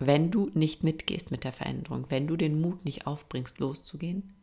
wenn 0.00 0.30
du 0.30 0.50
nicht 0.52 0.82
mitgehst 0.82 1.30
mit 1.30 1.44
der 1.44 1.52
Veränderung, 1.52 2.06
wenn 2.10 2.26
du 2.26 2.36
den 2.36 2.60
Mut 2.60 2.84
nicht 2.84 3.06
aufbringst, 3.06 3.60
loszugehen, 3.60 4.34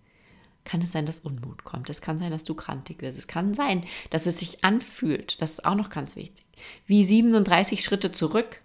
kann 0.63 0.82
es 0.82 0.91
sein, 0.91 1.06
dass 1.06 1.19
Unmut 1.19 1.63
kommt. 1.63 1.89
Es 1.89 2.02
kann 2.02 2.19
sein, 2.19 2.32
dass 2.32 2.43
du 2.43 2.54
krantig 2.54 3.02
wirst. 3.02 3.17
Es 3.17 3.28
kann 3.28 3.54
sein, 3.54 3.84
dass 4.10 4.26
es 4.26 4.39
sich 4.39 4.63
anfühlt. 4.63 5.41
Das 5.41 5.52
ist 5.52 5.65
auch 5.65 5.76
noch 5.76 5.89
ganz 5.89 6.15
wichtig. 6.15 6.45
Wie 6.86 7.04
37 7.04 7.84
Schritte 7.84 8.12
zurück, 8.12 8.62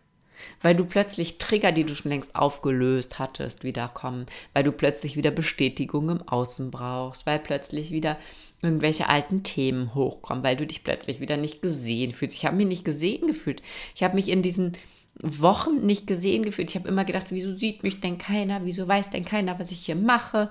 weil 0.63 0.75
du 0.75 0.85
plötzlich 0.85 1.39
Trigger, 1.39 1.73
die 1.73 1.85
du 1.85 1.95
schon 1.95 2.11
längst 2.11 2.37
aufgelöst 2.37 3.19
hattest, 3.19 3.65
wiederkommen, 3.65 4.27
weil 4.53 4.65
du 4.65 4.73
plötzlich 4.73 5.17
wieder 5.17 5.31
Bestätigung 5.31 6.11
im 6.11 6.29
Außen 6.29 6.71
brauchst, 6.71 7.27
weil 7.27 7.39
plötzlich 7.39 7.91
wieder 7.91 8.19
irgendwelche 8.63 9.09
alten 9.09 9.43
Themen 9.43 9.95
hochkommen, 9.95 10.45
weil 10.45 10.57
du 10.57 10.67
dich 10.67 10.85
plötzlich 10.85 11.21
wieder 11.21 11.37
nicht 11.37 11.63
gesehen 11.63 12.13
fühlst. 12.13 12.37
Ich 12.37 12.47
habe 12.47 12.57
mich 12.57 12.67
nicht 12.67 12.85
gesehen 12.85 13.27
gefühlt. 13.27 13.63
Ich 13.95 14.03
habe 14.03 14.15
mich 14.15 14.29
in 14.29 14.43
diesen 14.43 14.73
Wochen 15.21 15.87
nicht 15.87 16.07
gesehen 16.07 16.43
gefühlt. 16.43 16.71
Ich 16.71 16.77
habe 16.77 16.89
immer 16.89 17.05
gedacht, 17.05 17.29
wieso 17.31 17.55
sieht 17.55 17.83
mich 17.83 18.01
denn 18.01 18.19
keiner? 18.19 18.65
Wieso 18.65 18.87
weiß 18.87 19.11
denn 19.11 19.25
keiner, 19.25 19.59
was 19.59 19.71
ich 19.71 19.87
hier 19.87 19.97
mache? 19.97 20.51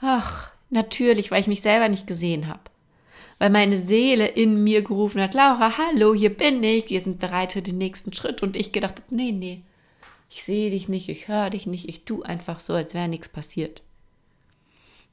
Ach, 0.00 0.50
natürlich, 0.72 1.30
weil 1.30 1.40
ich 1.40 1.46
mich 1.46 1.62
selber 1.62 1.88
nicht 1.88 2.06
gesehen 2.06 2.48
habe. 2.48 2.60
Weil 3.38 3.50
meine 3.50 3.76
Seele 3.76 4.26
in 4.26 4.62
mir 4.62 4.82
gerufen 4.82 5.20
hat, 5.20 5.34
Laura, 5.34 5.76
hallo, 5.78 6.14
hier 6.14 6.30
bin 6.30 6.62
ich, 6.62 6.90
wir 6.90 7.00
sind 7.00 7.18
bereit 7.18 7.52
für 7.52 7.62
den 7.62 7.78
nächsten 7.78 8.12
Schritt. 8.12 8.42
Und 8.42 8.56
ich 8.56 8.72
gedacht, 8.72 9.02
nee, 9.10 9.32
nee, 9.32 9.62
ich 10.30 10.44
sehe 10.44 10.70
dich 10.70 10.88
nicht, 10.88 11.08
ich 11.08 11.28
höre 11.28 11.50
dich 11.50 11.66
nicht, 11.66 11.88
ich 11.88 12.04
tue 12.04 12.24
einfach 12.24 12.60
so, 12.60 12.74
als 12.74 12.94
wäre 12.94 13.08
nichts 13.08 13.28
passiert. 13.28 13.82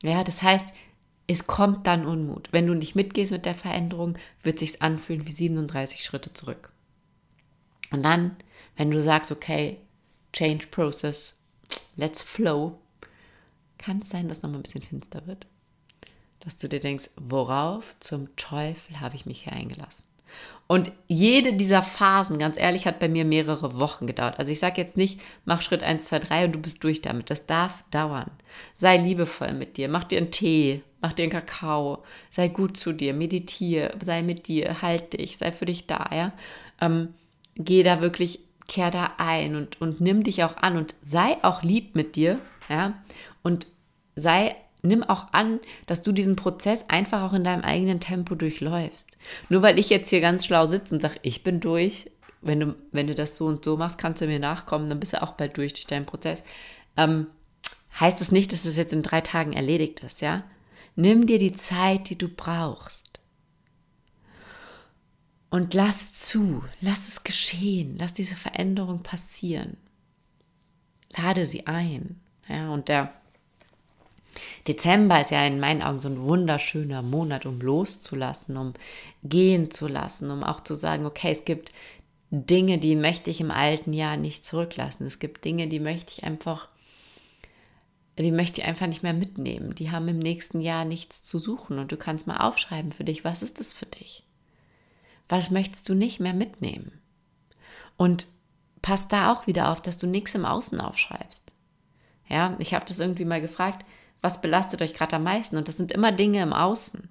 Ja, 0.03 0.23
das 0.23 0.41
heißt, 0.41 0.73
es 1.27 1.47
kommt 1.47 1.87
dann 1.87 2.05
Unmut. 2.05 2.49
Wenn 2.51 2.67
du 2.67 2.73
nicht 2.73 2.95
mitgehst 2.95 3.31
mit 3.31 3.45
der 3.45 3.55
Veränderung, 3.55 4.17
wird 4.43 4.59
sich's 4.59 4.81
anfühlen 4.81 5.27
wie 5.27 5.31
37 5.31 6.03
Schritte 6.03 6.33
zurück. 6.33 6.71
Und 7.91 8.03
dann 8.03 8.37
wenn 8.79 8.91
du 8.91 9.01
sagst, 9.01 9.29
okay, 9.29 9.77
Change 10.31 10.67
Process, 10.67 11.37
let's 11.97 12.23
flow, 12.23 12.79
kann 13.77 13.99
es 13.99 14.09
sein, 14.09 14.29
dass 14.29 14.41
noch 14.41 14.49
mal 14.49 14.55
ein 14.55 14.63
bisschen 14.63 14.81
finster 14.81 15.27
wird. 15.27 15.47
Dass 16.41 16.58
du 16.58 16.69
dir 16.69 16.80
denkst, 16.80 17.10
worauf 17.15 17.95
zum 17.99 18.36
Teufel 18.36 19.02
habe 19.02 19.15
ich 19.15 19.25
mich 19.25 19.43
hier 19.43 19.54
eingelassen? 19.54 20.04
Und 20.67 20.91
jede 21.08 21.54
dieser 21.54 21.82
Phasen, 21.82 22.38
ganz 22.38 22.56
ehrlich, 22.56 22.86
hat 22.86 22.99
bei 22.99 23.10
mir 23.10 23.25
mehrere 23.25 23.80
Wochen 23.80 24.06
gedauert. 24.06 24.38
Also 24.38 24.52
ich 24.52 24.60
sage 24.60 24.80
jetzt 24.80 24.97
nicht, 24.97 25.19
mach 25.43 25.62
Schritt 25.63 25.82
1, 25.82 26.06
2, 26.06 26.19
3 26.19 26.45
und 26.45 26.52
du 26.54 26.60
bist 26.60 26.84
durch 26.84 27.02
damit. 27.02 27.32
Das 27.32 27.47
darf 27.47 27.84
dauern. 27.89 28.30
Sei 28.75 28.97
liebevoll 28.97 29.54
mit 29.54 29.78
dir, 29.78 29.89
mach 29.89 30.04
dir 30.04 30.19
einen 30.19 30.30
Tee, 30.30 30.84
mach 31.02 31.13
dir 31.13 31.23
einen 31.23 31.32
Kakao, 31.32 32.04
sei 32.30 32.49
gut 32.49 32.78
zu 32.78 32.93
dir, 32.93 33.15
meditiere, 33.15 33.91
sei 34.04 34.21
mit 34.21 34.47
dir, 34.47 34.84
halt 34.84 35.13
dich, 35.13 35.38
sei 35.38 35.52
für 35.52 35.65
dich 35.65 35.88
da, 35.88 36.08
ja. 36.13 36.34
Ähm, 36.80 37.15
geh 37.56 37.82
da 37.82 37.99
wirklich 37.99 38.39
kehr 38.67 38.91
da 38.91 39.13
ein 39.17 39.56
und, 39.56 39.82
und 39.82 39.99
nimm 39.99 40.23
dich 40.23 40.43
auch 40.43 40.58
an 40.58 40.78
und 40.78 40.95
sei 41.02 41.38
auch 41.41 41.63
lieb 41.63 41.95
mit 41.95 42.15
dir, 42.15 42.39
ja, 42.69 42.93
und 43.41 43.67
sei, 44.15 44.56
nimm 44.81 45.03
auch 45.03 45.33
an, 45.33 45.59
dass 45.87 46.01
du 46.01 46.11
diesen 46.11 46.35
Prozess 46.35 46.85
einfach 46.87 47.23
auch 47.23 47.33
in 47.33 47.43
deinem 47.43 47.63
eigenen 47.63 47.99
Tempo 47.99 48.35
durchläufst. 48.35 49.17
Nur 49.49 49.61
weil 49.61 49.79
ich 49.79 49.89
jetzt 49.89 50.09
hier 50.09 50.21
ganz 50.21 50.45
schlau 50.45 50.65
sitze 50.65 50.95
und 50.95 51.01
sage, 51.01 51.19
ich 51.21 51.43
bin 51.43 51.59
durch, 51.59 52.09
wenn 52.41 52.59
du, 52.59 52.75
wenn 52.91 53.07
du 53.07 53.15
das 53.15 53.35
so 53.35 53.47
und 53.47 53.65
so 53.65 53.77
machst, 53.77 53.97
kannst 53.97 54.21
du 54.21 54.27
mir 54.27 54.39
nachkommen, 54.39 54.89
dann 54.89 54.99
bist 54.99 55.13
du 55.13 55.21
auch 55.21 55.33
bald 55.33 55.57
durch 55.57 55.73
durch 55.73 55.87
deinen 55.87 56.05
Prozess. 56.05 56.43
Ähm, 56.95 57.27
heißt 57.99 58.21
es 58.21 58.27
das 58.27 58.31
nicht, 58.31 58.53
dass 58.53 58.65
es 58.65 58.77
jetzt 58.77 58.93
in 58.93 59.01
drei 59.01 59.21
Tagen 59.21 59.53
erledigt 59.53 60.03
ist, 60.03 60.21
ja? 60.21 60.43
Nimm 60.95 61.27
dir 61.27 61.37
die 61.37 61.53
Zeit, 61.53 62.09
die 62.09 62.17
du 62.17 62.27
brauchst. 62.27 63.19
Und 65.49 65.73
lass 65.73 66.13
zu, 66.13 66.63
lass 66.79 67.07
es 67.07 67.23
geschehen, 67.23 67.95
lass 67.97 68.13
diese 68.13 68.35
Veränderung 68.35 69.01
passieren. 69.01 69.77
Lade 71.15 71.45
sie 71.45 71.65
ein. 71.67 72.19
Ja, 72.47 72.69
und 72.69 72.87
der 72.87 73.13
Dezember 74.67 75.21
ist 75.21 75.32
ja 75.32 75.45
in 75.45 75.60
meinen 75.60 75.82
Augen 75.82 75.99
so 75.99 76.10
ein 76.10 76.21
wunderschöner 76.21 77.02
Monat, 77.02 77.45
um 77.45 77.60
loszulassen, 77.60 78.58
um 78.58 78.73
gehen 79.23 79.71
zu 79.71 79.88
lassen, 79.88 80.32
um 80.32 80.43
auch 80.43 80.62
zu 80.62 80.75
sagen, 80.75 81.06
okay, 81.06 81.32
es 81.32 81.45
gibt 81.45 81.71
Dinge, 82.32 82.78
die 82.78 82.95
möchte 82.95 83.30
ich 83.30 83.41
im 83.41 83.52
alten 83.52 83.93
Jahr 83.93 84.17
nicht 84.17 84.45
zurücklassen. 84.45 85.06
Es 85.06 85.19
gibt 85.19 85.45
Dinge, 85.45 85.67
die 85.67 85.80
möchte 85.80 86.12
ich 86.12 86.23
einfach, 86.23 86.67
die 88.17 88.32
möchte 88.32 88.62
ich 88.62 88.67
einfach 88.67 88.88
nicht 88.88 89.02
mehr 89.02 89.13
mitnehmen. 89.13 89.73
Die 89.75 89.91
haben 89.91 90.08
im 90.08 90.19
nächsten 90.19 90.62
Jahr 90.62 90.86
nichts 90.86 91.23
zu 91.23 91.39
suchen. 91.39 91.80
Und 91.80 91.91
du 91.91 91.97
kannst 91.97 92.28
mal 92.28 92.38
aufschreiben 92.38 92.91
für 92.91 93.04
dich, 93.04 93.23
was 93.23 93.41
ist 93.41 93.60
das 93.60 93.73
für 93.73 93.88
dich? 93.88 94.23
Was 95.28 95.49
möchtest 95.49 95.89
du 95.89 95.95
nicht 95.95 96.19
mehr 96.19 96.34
mitnehmen? 96.34 96.91
Und 97.97 98.28
pass 98.82 99.08
da 99.08 99.32
auch 99.32 99.47
wieder 99.47 99.71
auf, 99.71 99.82
dass 99.82 99.97
du 99.97 100.08
nichts 100.08 100.36
im 100.36 100.45
Außen 100.45 100.80
aufschreibst. 100.80 101.54
Ja, 102.28 102.56
ich 102.60 102.73
habe 102.73 102.86
das 102.86 102.99
irgendwie 102.99 103.25
mal 103.25 103.41
gefragt, 103.41 103.86
was 104.21 104.41
belastet 104.41 104.82
euch 104.82 104.93
gerade 104.93 105.15
am 105.15 105.23
meisten? 105.23 105.58
Und 105.58 105.67
das 105.67 105.77
sind 105.77 105.91
immer 105.91 106.12
Dinge 106.12 106.41
im 106.41 106.53
Außen. 106.53 107.10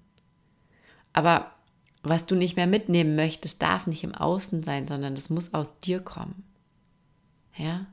Aber 1.13 1.53
was 2.03 2.27
du 2.27 2.35
nicht 2.35 2.57
mehr 2.57 2.67
mitnehmen 2.67 3.17
möchtest, 3.17 3.63
darf 3.63 3.87
nicht 3.87 4.05
im 4.05 4.15
Außen 4.15 4.63
sein, 4.63 4.87
sondern 4.87 5.15
es 5.15 5.31
muss 5.31 5.55
aus 5.55 5.79
dir 5.81 6.01
kommen. 6.01 6.45
Ja? 7.57 7.87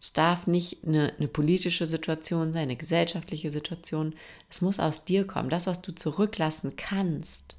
Es 0.00 0.12
darf 0.12 0.46
nicht 0.46 0.84
eine, 0.84 1.12
eine, 1.16 1.28
politische 1.28 1.86
Situation 1.86 2.52
sein, 2.52 2.62
eine 2.62 2.76
gesellschaftliche 2.76 3.50
Situation. 3.50 4.14
Es 4.48 4.60
muss 4.60 4.80
aus 4.80 5.04
dir 5.04 5.26
kommen. 5.26 5.48
Das, 5.48 5.66
was 5.66 5.80
du 5.80 5.94
zurücklassen 5.94 6.74
kannst, 6.76 7.56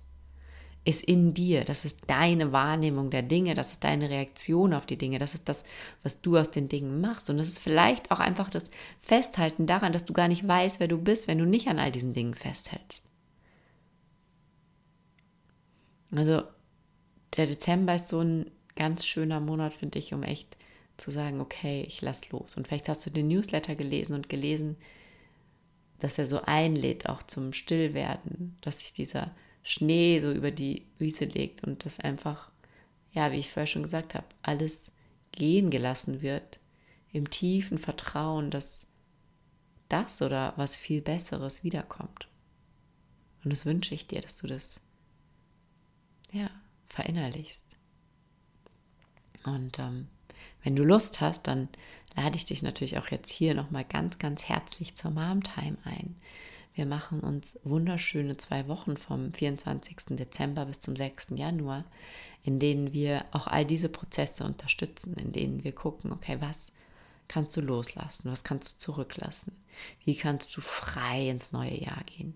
ist 0.85 1.03
in 1.03 1.33
dir. 1.33 1.63
Das 1.63 1.85
ist 1.85 2.01
deine 2.07 2.51
Wahrnehmung 2.51 3.09
der 3.09 3.21
Dinge, 3.21 3.53
das 3.53 3.71
ist 3.71 3.83
deine 3.83 4.09
Reaktion 4.09 4.73
auf 4.73 4.85
die 4.85 4.97
Dinge, 4.97 5.17
das 5.17 5.33
ist 5.33 5.47
das, 5.47 5.63
was 6.03 6.21
du 6.21 6.37
aus 6.37 6.51
den 6.51 6.67
Dingen 6.67 6.99
machst. 6.99 7.29
Und 7.29 7.37
das 7.37 7.47
ist 7.47 7.59
vielleicht 7.59 8.11
auch 8.11 8.19
einfach 8.19 8.49
das 8.49 8.69
Festhalten 8.99 9.65
daran, 9.65 9.93
dass 9.93 10.05
du 10.05 10.13
gar 10.13 10.27
nicht 10.27 10.47
weißt, 10.47 10.79
wer 10.79 10.87
du 10.87 10.97
bist, 10.97 11.27
wenn 11.27 11.37
du 11.37 11.45
nicht 11.45 11.67
an 11.67 11.79
all 11.79 11.91
diesen 11.91 12.13
Dingen 12.13 12.33
festhältst. 12.33 13.05
Also 16.11 16.43
der 17.37 17.47
Dezember 17.47 17.95
ist 17.95 18.09
so 18.09 18.19
ein 18.19 18.51
ganz 18.75 19.05
schöner 19.05 19.39
Monat, 19.39 19.73
finde 19.73 19.99
ich, 19.99 20.13
um 20.13 20.23
echt 20.23 20.57
zu 20.97 21.11
sagen, 21.11 21.41
okay, 21.41 21.83
ich 21.87 22.01
lass 22.01 22.29
los. 22.29 22.55
Und 22.55 22.67
vielleicht 22.67 22.89
hast 22.89 23.05
du 23.05 23.09
den 23.09 23.27
Newsletter 23.27 23.75
gelesen 23.75 24.13
und 24.13 24.29
gelesen, 24.29 24.77
dass 25.99 26.17
er 26.17 26.27
so 26.27 26.41
einlädt, 26.41 27.07
auch 27.07 27.23
zum 27.23 27.53
Stillwerden, 27.53 28.57
dass 28.61 28.81
sich 28.81 28.93
dieser 28.93 29.31
Schnee 29.63 30.19
so 30.19 30.31
über 30.31 30.51
die 30.51 30.85
Wiese 30.99 31.25
legt 31.25 31.63
und 31.63 31.85
das 31.85 31.99
einfach, 31.99 32.51
ja, 33.11 33.31
wie 33.31 33.37
ich 33.37 33.49
vorher 33.49 33.67
schon 33.67 33.83
gesagt 33.83 34.13
habe, 34.13 34.27
alles 34.41 34.91
gehen 35.31 35.71
gelassen 35.71 36.21
wird, 36.21 36.59
im 37.11 37.29
tiefen 37.29 37.79
Vertrauen, 37.79 38.51
dass 38.51 38.87
das 39.89 40.21
oder 40.21 40.53
was 40.57 40.75
viel 40.75 41.01
Besseres 41.01 41.63
wiederkommt. 41.63 42.27
Und 43.43 43.51
das 43.51 43.65
wünsche 43.65 43.93
ich 43.93 44.07
dir, 44.07 44.21
dass 44.21 44.37
du 44.37 44.47
das, 44.47 44.81
ja, 46.31 46.49
verinnerlichst. 46.87 47.65
Und 49.45 49.79
ähm, 49.79 50.07
wenn 50.63 50.75
du 50.75 50.83
Lust 50.83 51.21
hast, 51.21 51.43
dann 51.43 51.69
lade 52.15 52.37
ich 52.37 52.45
dich 52.45 52.63
natürlich 52.63 52.97
auch 52.97 53.09
jetzt 53.09 53.31
hier 53.31 53.53
nochmal 53.53 53.85
ganz, 53.85 54.17
ganz 54.19 54.45
herzlich 54.45 54.95
zur 54.95 55.11
Mom 55.11 55.43
Time 55.43 55.77
ein. 55.83 56.15
Wir 56.75 56.85
machen 56.87 57.19
uns 57.19 57.59
wunderschöne 57.63 58.37
zwei 58.37 58.67
Wochen 58.67 58.97
vom 58.97 59.31
24. 59.31 60.17
Dezember 60.17 60.65
bis 60.65 60.79
zum 60.79 60.95
6. 60.95 61.33
Januar, 61.35 61.85
in 62.43 62.59
denen 62.59 62.93
wir 62.93 63.25
auch 63.31 63.47
all 63.47 63.65
diese 63.65 63.89
Prozesse 63.89 64.43
unterstützen, 64.43 65.13
in 65.15 65.31
denen 65.31 65.63
wir 65.63 65.73
gucken, 65.73 66.11
okay, 66.11 66.37
was 66.39 66.67
kannst 67.27 67.55
du 67.55 67.61
loslassen, 67.61 68.31
was 68.31 68.43
kannst 68.43 68.73
du 68.73 68.77
zurücklassen, 68.79 69.55
wie 70.03 70.15
kannst 70.15 70.57
du 70.57 70.61
frei 70.61 71.29
ins 71.29 71.51
neue 71.51 71.79
Jahr 71.79 72.03
gehen, 72.05 72.33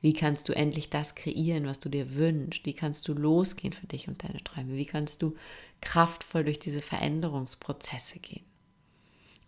Wie 0.00 0.12
kannst 0.12 0.48
du 0.48 0.54
endlich 0.54 0.90
das 0.90 1.14
kreieren, 1.14 1.66
was 1.66 1.80
du 1.80 1.88
dir 1.88 2.14
wünschst? 2.14 2.64
Wie 2.66 2.72
kannst 2.72 3.06
du 3.08 3.14
losgehen 3.14 3.72
für 3.72 3.86
dich 3.86 4.08
und 4.08 4.22
deine 4.22 4.42
Träume? 4.42 4.74
Wie 4.74 4.86
kannst 4.86 5.22
du 5.22 5.36
kraftvoll 5.80 6.44
durch 6.44 6.58
diese 6.58 6.82
Veränderungsprozesse 6.82 8.18
gehen? 8.18 8.44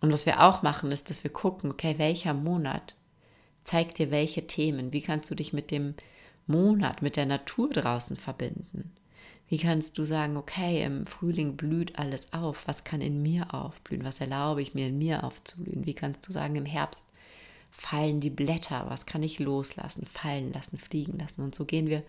Und 0.01 0.11
was 0.11 0.25
wir 0.25 0.41
auch 0.41 0.61
machen, 0.61 0.91
ist, 0.91 1.09
dass 1.09 1.23
wir 1.23 1.31
gucken, 1.31 1.71
okay, 1.71 1.95
welcher 1.97 2.33
Monat 2.33 2.95
zeigt 3.63 3.99
dir 3.99 4.11
welche 4.11 4.47
Themen? 4.47 4.93
Wie 4.93 5.01
kannst 5.01 5.29
du 5.29 5.35
dich 5.35 5.53
mit 5.53 5.71
dem 5.71 5.95
Monat, 6.47 7.01
mit 7.01 7.15
der 7.15 7.25
Natur 7.25 7.69
draußen 7.69 8.17
verbinden? 8.17 8.91
Wie 9.47 9.57
kannst 9.57 9.97
du 9.97 10.05
sagen, 10.05 10.37
okay, 10.37 10.83
im 10.83 11.05
Frühling 11.05 11.57
blüht 11.57 11.99
alles 11.99 12.31
auf, 12.31 12.67
was 12.67 12.85
kann 12.85 13.01
in 13.01 13.21
mir 13.21 13.53
aufblühen, 13.53 14.05
was 14.05 14.21
erlaube 14.21 14.61
ich 14.61 14.73
mir 14.73 14.87
in 14.87 14.97
mir 14.97 15.25
aufzublühen? 15.25 15.85
Wie 15.85 15.93
kannst 15.93 16.25
du 16.27 16.31
sagen, 16.31 16.55
im 16.55 16.65
Herbst 16.65 17.05
fallen 17.69 18.21
die 18.21 18.29
Blätter, 18.29 18.85
was 18.87 19.05
kann 19.05 19.23
ich 19.23 19.39
loslassen, 19.39 20.05
fallen 20.05 20.53
lassen, 20.53 20.77
fliegen 20.77 21.19
lassen? 21.19 21.41
Und 21.41 21.53
so 21.53 21.65
gehen 21.65 21.89
wir 21.89 22.03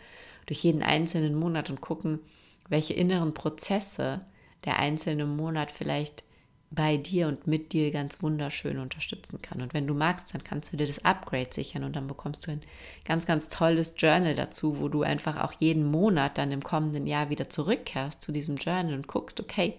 durch 0.47 0.63
jeden 0.63 0.83
einzelnen 0.83 1.35
Monat 1.35 1.69
und 1.69 1.81
gucken, 1.81 2.21
welche 2.69 2.95
inneren 2.95 3.35
Prozesse 3.35 4.21
der 4.65 4.79
einzelne 4.79 5.27
Monat 5.27 5.73
vielleicht 5.73 6.23
bei 6.75 6.97
dir 6.97 7.29
und 7.29 7.47
mit 7.47 7.73
dir 7.73 7.91
ganz 7.91 8.23
wunderschön 8.23 8.79
unterstützen 8.79 9.43
kann. 9.43 9.61
Und 9.61 9.75
wenn 9.75 9.87
du 9.87 9.93
magst, 9.93 10.33
dann 10.33 10.43
kannst 10.43 10.73
du 10.73 10.79
dir 10.79 10.87
das 10.87 11.05
Upgrade 11.05 11.51
sichern 11.53 11.85
und 11.85 11.95
dann 11.95 12.07
bekommst 12.07 12.47
du 12.47 12.53
ein 12.53 12.63
ganz, 13.05 13.27
ganz 13.27 13.49
tolles 13.49 13.95
Journal 13.99 14.35
dazu, 14.35 14.81
wo 14.81 14.89
du 14.89 15.03
einfach 15.03 15.43
auch 15.43 15.53
jeden 15.59 15.85
Monat 15.85 16.39
dann 16.39 16.51
im 16.51 16.63
kommenden 16.63 17.07
Jahr 17.07 17.29
wieder 17.29 17.51
zurückkehrst 17.51 18.23
zu 18.23 18.33
diesem 18.33 18.57
Journal 18.57 18.95
und 18.95 19.07
guckst, 19.07 19.39
okay, 19.39 19.75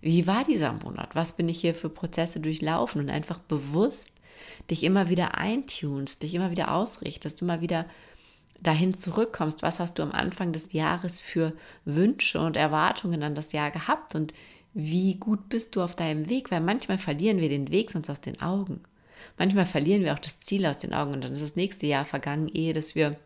wie 0.00 0.26
war 0.26 0.42
dieser 0.42 0.72
Monat? 0.72 1.14
Was 1.14 1.36
bin 1.36 1.48
ich 1.48 1.60
hier 1.60 1.74
für 1.74 1.88
Prozesse 1.88 2.40
durchlaufen? 2.40 3.00
Und 3.00 3.10
einfach 3.10 3.38
bewusst 3.38 4.12
dich 4.68 4.82
immer 4.82 5.08
wieder 5.08 5.36
eintunst, 5.36 6.22
dich 6.22 6.34
immer 6.34 6.50
wieder 6.50 6.72
ausrichtest, 6.72 7.40
immer 7.40 7.60
wieder 7.60 7.86
dahin 8.60 8.94
zurückkommst, 8.94 9.62
was 9.62 9.80
hast 9.80 9.98
du 9.98 10.02
am 10.02 10.12
Anfang 10.12 10.52
des 10.52 10.72
Jahres 10.72 11.20
für 11.20 11.52
Wünsche 11.84 12.40
und 12.40 12.56
Erwartungen 12.56 13.22
an 13.22 13.34
das 13.34 13.52
Jahr 13.52 13.70
gehabt 13.70 14.14
und 14.14 14.32
wie 14.78 15.14
gut 15.14 15.48
bist 15.48 15.74
du 15.74 15.82
auf 15.82 15.96
deinem 15.96 16.28
Weg, 16.28 16.50
weil 16.50 16.60
manchmal 16.60 16.98
verlieren 16.98 17.40
wir 17.40 17.48
den 17.48 17.70
Weg 17.70 17.90
sonst 17.90 18.10
aus 18.10 18.20
den 18.20 18.42
Augen. 18.42 18.82
Manchmal 19.38 19.64
verlieren 19.64 20.04
wir 20.04 20.12
auch 20.12 20.18
das 20.18 20.38
Ziel 20.40 20.66
aus 20.66 20.76
den 20.76 20.92
Augen 20.92 21.14
und 21.14 21.24
dann 21.24 21.32
ist 21.32 21.40
das 21.40 21.56
nächste 21.56 21.86
Jahr 21.86 22.04
vergangen, 22.04 22.48
ehe 22.48 22.74
dass 22.74 22.94
wir 22.94 23.16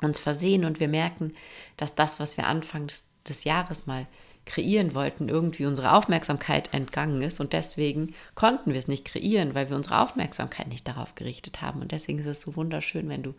uns 0.00 0.18
versehen 0.18 0.64
und 0.64 0.80
wir 0.80 0.88
merken, 0.88 1.32
dass 1.76 1.94
das, 1.94 2.20
was 2.20 2.38
wir 2.38 2.46
Anfang 2.46 2.86
des, 2.86 3.04
des 3.28 3.44
Jahres 3.44 3.86
mal 3.86 4.06
kreieren 4.46 4.94
wollten, 4.94 5.28
irgendwie 5.28 5.66
unsere 5.66 5.92
Aufmerksamkeit 5.92 6.72
entgangen 6.72 7.20
ist 7.20 7.38
und 7.38 7.52
deswegen 7.52 8.14
konnten 8.34 8.72
wir 8.72 8.78
es 8.78 8.88
nicht 8.88 9.04
kreieren, 9.04 9.54
weil 9.54 9.68
wir 9.68 9.76
unsere 9.76 10.00
Aufmerksamkeit 10.00 10.68
nicht 10.68 10.88
darauf 10.88 11.14
gerichtet 11.16 11.60
haben. 11.60 11.82
Und 11.82 11.92
deswegen 11.92 12.20
ist 12.20 12.26
es 12.26 12.40
so 12.40 12.56
wunderschön, 12.56 13.10
wenn 13.10 13.22
du 13.22 13.34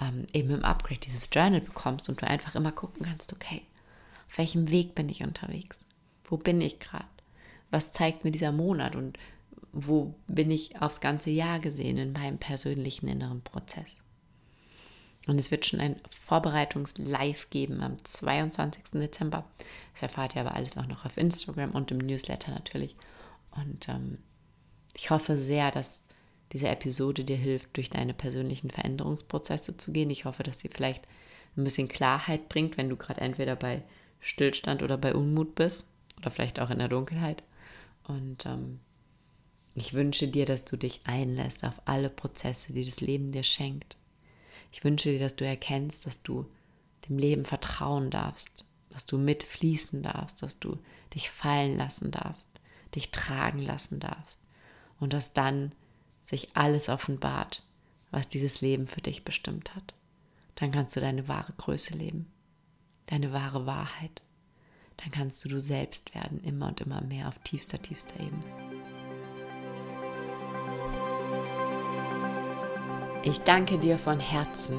ähm, 0.00 0.26
eben 0.32 0.50
im 0.50 0.64
Upgrade 0.64 0.98
dieses 0.98 1.28
Journal 1.32 1.60
bekommst 1.60 2.08
und 2.08 2.20
du 2.20 2.26
einfach 2.26 2.56
immer 2.56 2.72
gucken 2.72 3.06
kannst, 3.06 3.32
okay, 3.32 3.62
auf 4.28 4.38
welchem 4.38 4.70
Weg 4.70 4.96
bin 4.96 5.08
ich 5.08 5.22
unterwegs? 5.22 5.86
Wo 6.30 6.36
bin 6.36 6.60
ich 6.60 6.78
gerade? 6.78 7.04
Was 7.70 7.92
zeigt 7.92 8.24
mir 8.24 8.30
dieser 8.30 8.52
Monat 8.52 8.96
und 8.96 9.18
wo 9.72 10.14
bin 10.26 10.50
ich 10.50 10.80
aufs 10.80 11.00
ganze 11.00 11.30
Jahr 11.30 11.58
gesehen 11.58 11.98
in 11.98 12.12
meinem 12.12 12.38
persönlichen 12.38 13.08
inneren 13.08 13.42
Prozess? 13.42 13.96
Und 15.26 15.38
es 15.38 15.50
wird 15.50 15.66
schon 15.66 15.80
ein 15.80 15.96
Vorbereitungs-Live 16.08 17.50
geben 17.50 17.82
am 17.82 18.02
22. 18.02 18.84
Dezember. 18.94 19.44
Das 19.92 20.02
erfahrt 20.02 20.34
ihr 20.34 20.40
aber 20.40 20.54
alles 20.54 20.78
auch 20.78 20.86
noch 20.86 21.04
auf 21.04 21.16
Instagram 21.18 21.72
und 21.72 21.90
im 21.90 21.98
Newsletter 21.98 22.52
natürlich. 22.52 22.96
Und 23.50 23.88
ähm, 23.88 24.18
ich 24.94 25.10
hoffe 25.10 25.36
sehr, 25.36 25.70
dass 25.70 26.02
diese 26.52 26.68
Episode 26.68 27.22
dir 27.24 27.36
hilft, 27.36 27.76
durch 27.76 27.90
deine 27.90 28.14
persönlichen 28.14 28.70
Veränderungsprozesse 28.70 29.76
zu 29.76 29.92
gehen. 29.92 30.10
Ich 30.10 30.24
hoffe, 30.24 30.42
dass 30.42 30.60
sie 30.60 30.68
vielleicht 30.68 31.06
ein 31.56 31.64
bisschen 31.64 31.88
Klarheit 31.88 32.48
bringt, 32.48 32.76
wenn 32.76 32.88
du 32.88 32.96
gerade 32.96 33.20
entweder 33.20 33.56
bei 33.56 33.82
Stillstand 34.20 34.82
oder 34.82 34.96
bei 34.96 35.14
Unmut 35.14 35.54
bist 35.54 35.89
oder 36.20 36.30
vielleicht 36.30 36.60
auch 36.60 36.70
in 36.70 36.78
der 36.78 36.88
Dunkelheit. 36.88 37.42
Und 38.04 38.46
ähm, 38.46 38.80
ich 39.74 39.94
wünsche 39.94 40.28
dir, 40.28 40.46
dass 40.46 40.64
du 40.64 40.76
dich 40.76 41.00
einlässt 41.04 41.64
auf 41.64 41.80
alle 41.84 42.10
Prozesse, 42.10 42.72
die 42.72 42.84
das 42.84 43.00
Leben 43.00 43.32
dir 43.32 43.42
schenkt. 43.42 43.96
Ich 44.72 44.84
wünsche 44.84 45.10
dir, 45.10 45.18
dass 45.18 45.36
du 45.36 45.44
erkennst, 45.44 46.06
dass 46.06 46.22
du 46.22 46.46
dem 47.08 47.18
Leben 47.18 47.44
vertrauen 47.44 48.10
darfst, 48.10 48.64
dass 48.90 49.06
du 49.06 49.18
mitfließen 49.18 50.02
darfst, 50.02 50.42
dass 50.42 50.58
du 50.58 50.78
dich 51.14 51.30
fallen 51.30 51.76
lassen 51.76 52.10
darfst, 52.10 52.48
dich 52.94 53.10
tragen 53.10 53.60
lassen 53.60 54.00
darfst 54.00 54.40
und 54.98 55.12
dass 55.12 55.32
dann 55.32 55.72
sich 56.24 56.56
alles 56.56 56.88
offenbart, 56.88 57.64
was 58.10 58.28
dieses 58.28 58.60
Leben 58.60 58.86
für 58.86 59.00
dich 59.00 59.24
bestimmt 59.24 59.74
hat. 59.74 59.94
Dann 60.56 60.72
kannst 60.72 60.94
du 60.94 61.00
deine 61.00 61.26
wahre 61.26 61.52
Größe 61.54 61.94
leben, 61.94 62.26
deine 63.06 63.32
wahre 63.32 63.66
Wahrheit 63.66 64.22
dann 65.02 65.10
kannst 65.10 65.44
du 65.44 65.48
du 65.48 65.60
selbst 65.60 66.14
werden, 66.14 66.40
immer 66.44 66.68
und 66.68 66.80
immer 66.80 67.00
mehr 67.02 67.28
auf 67.28 67.38
tiefster, 67.38 67.80
tiefster 67.80 68.20
Ebene. 68.20 68.40
Ich 73.22 73.40
danke 73.40 73.78
dir 73.78 73.98
von 73.98 74.18
Herzen, 74.18 74.78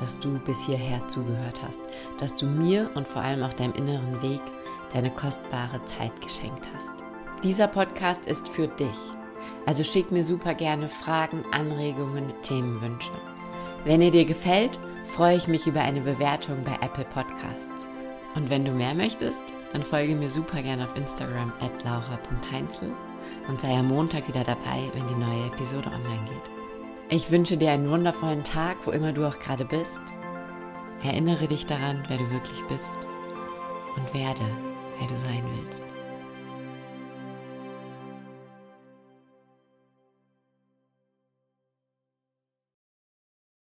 dass 0.00 0.18
du 0.18 0.38
bis 0.38 0.64
hierher 0.64 1.06
zugehört 1.08 1.60
hast, 1.62 1.80
dass 2.18 2.36
du 2.36 2.46
mir 2.46 2.90
und 2.94 3.06
vor 3.06 3.22
allem 3.22 3.42
auch 3.42 3.52
deinem 3.52 3.74
inneren 3.74 4.22
Weg 4.22 4.40
deine 4.94 5.10
kostbare 5.10 5.84
Zeit 5.84 6.18
geschenkt 6.20 6.68
hast. 6.74 6.92
Dieser 7.44 7.66
Podcast 7.66 8.26
ist 8.26 8.48
für 8.48 8.68
dich, 8.68 8.96
also 9.66 9.84
schick 9.84 10.10
mir 10.10 10.24
super 10.24 10.54
gerne 10.54 10.88
Fragen, 10.88 11.44
Anregungen, 11.52 12.32
Themenwünsche. 12.42 13.12
Wenn 13.84 14.00
er 14.00 14.10
dir 14.10 14.24
gefällt, 14.24 14.78
freue 15.04 15.36
ich 15.36 15.48
mich 15.48 15.66
über 15.66 15.82
eine 15.82 16.00
Bewertung 16.00 16.64
bei 16.64 16.78
Apple 16.80 17.04
Podcasts. 17.04 17.90
Und 18.34 18.48
wenn 18.48 18.64
du 18.64 18.72
mehr 18.72 18.94
möchtest, 18.94 19.40
dann 19.72 19.82
folge 19.82 20.14
mir 20.14 20.28
super 20.28 20.62
gerne 20.62 20.84
auf 20.84 20.96
Instagram 20.96 21.52
at 21.60 21.84
laura.heinzel 21.84 22.94
und 23.48 23.60
sei 23.60 23.76
am 23.76 23.88
Montag 23.88 24.28
wieder 24.28 24.44
dabei, 24.44 24.90
wenn 24.94 25.06
die 25.08 25.14
neue 25.14 25.46
Episode 25.46 25.88
online 25.88 26.24
geht. 26.28 26.50
Ich 27.08 27.30
wünsche 27.30 27.56
dir 27.56 27.72
einen 27.72 27.90
wundervollen 27.90 28.44
Tag, 28.44 28.78
wo 28.86 28.90
immer 28.90 29.12
du 29.12 29.26
auch 29.26 29.38
gerade 29.38 29.64
bist. 29.64 30.00
Erinnere 31.02 31.46
dich 31.46 31.66
daran, 31.66 32.02
wer 32.08 32.18
du 32.18 32.30
wirklich 32.30 32.62
bist 32.68 32.98
und 33.96 34.14
werde, 34.14 34.40
wer 34.98 35.08
du 35.08 35.16
sein 35.16 35.44
willst. 35.56 35.91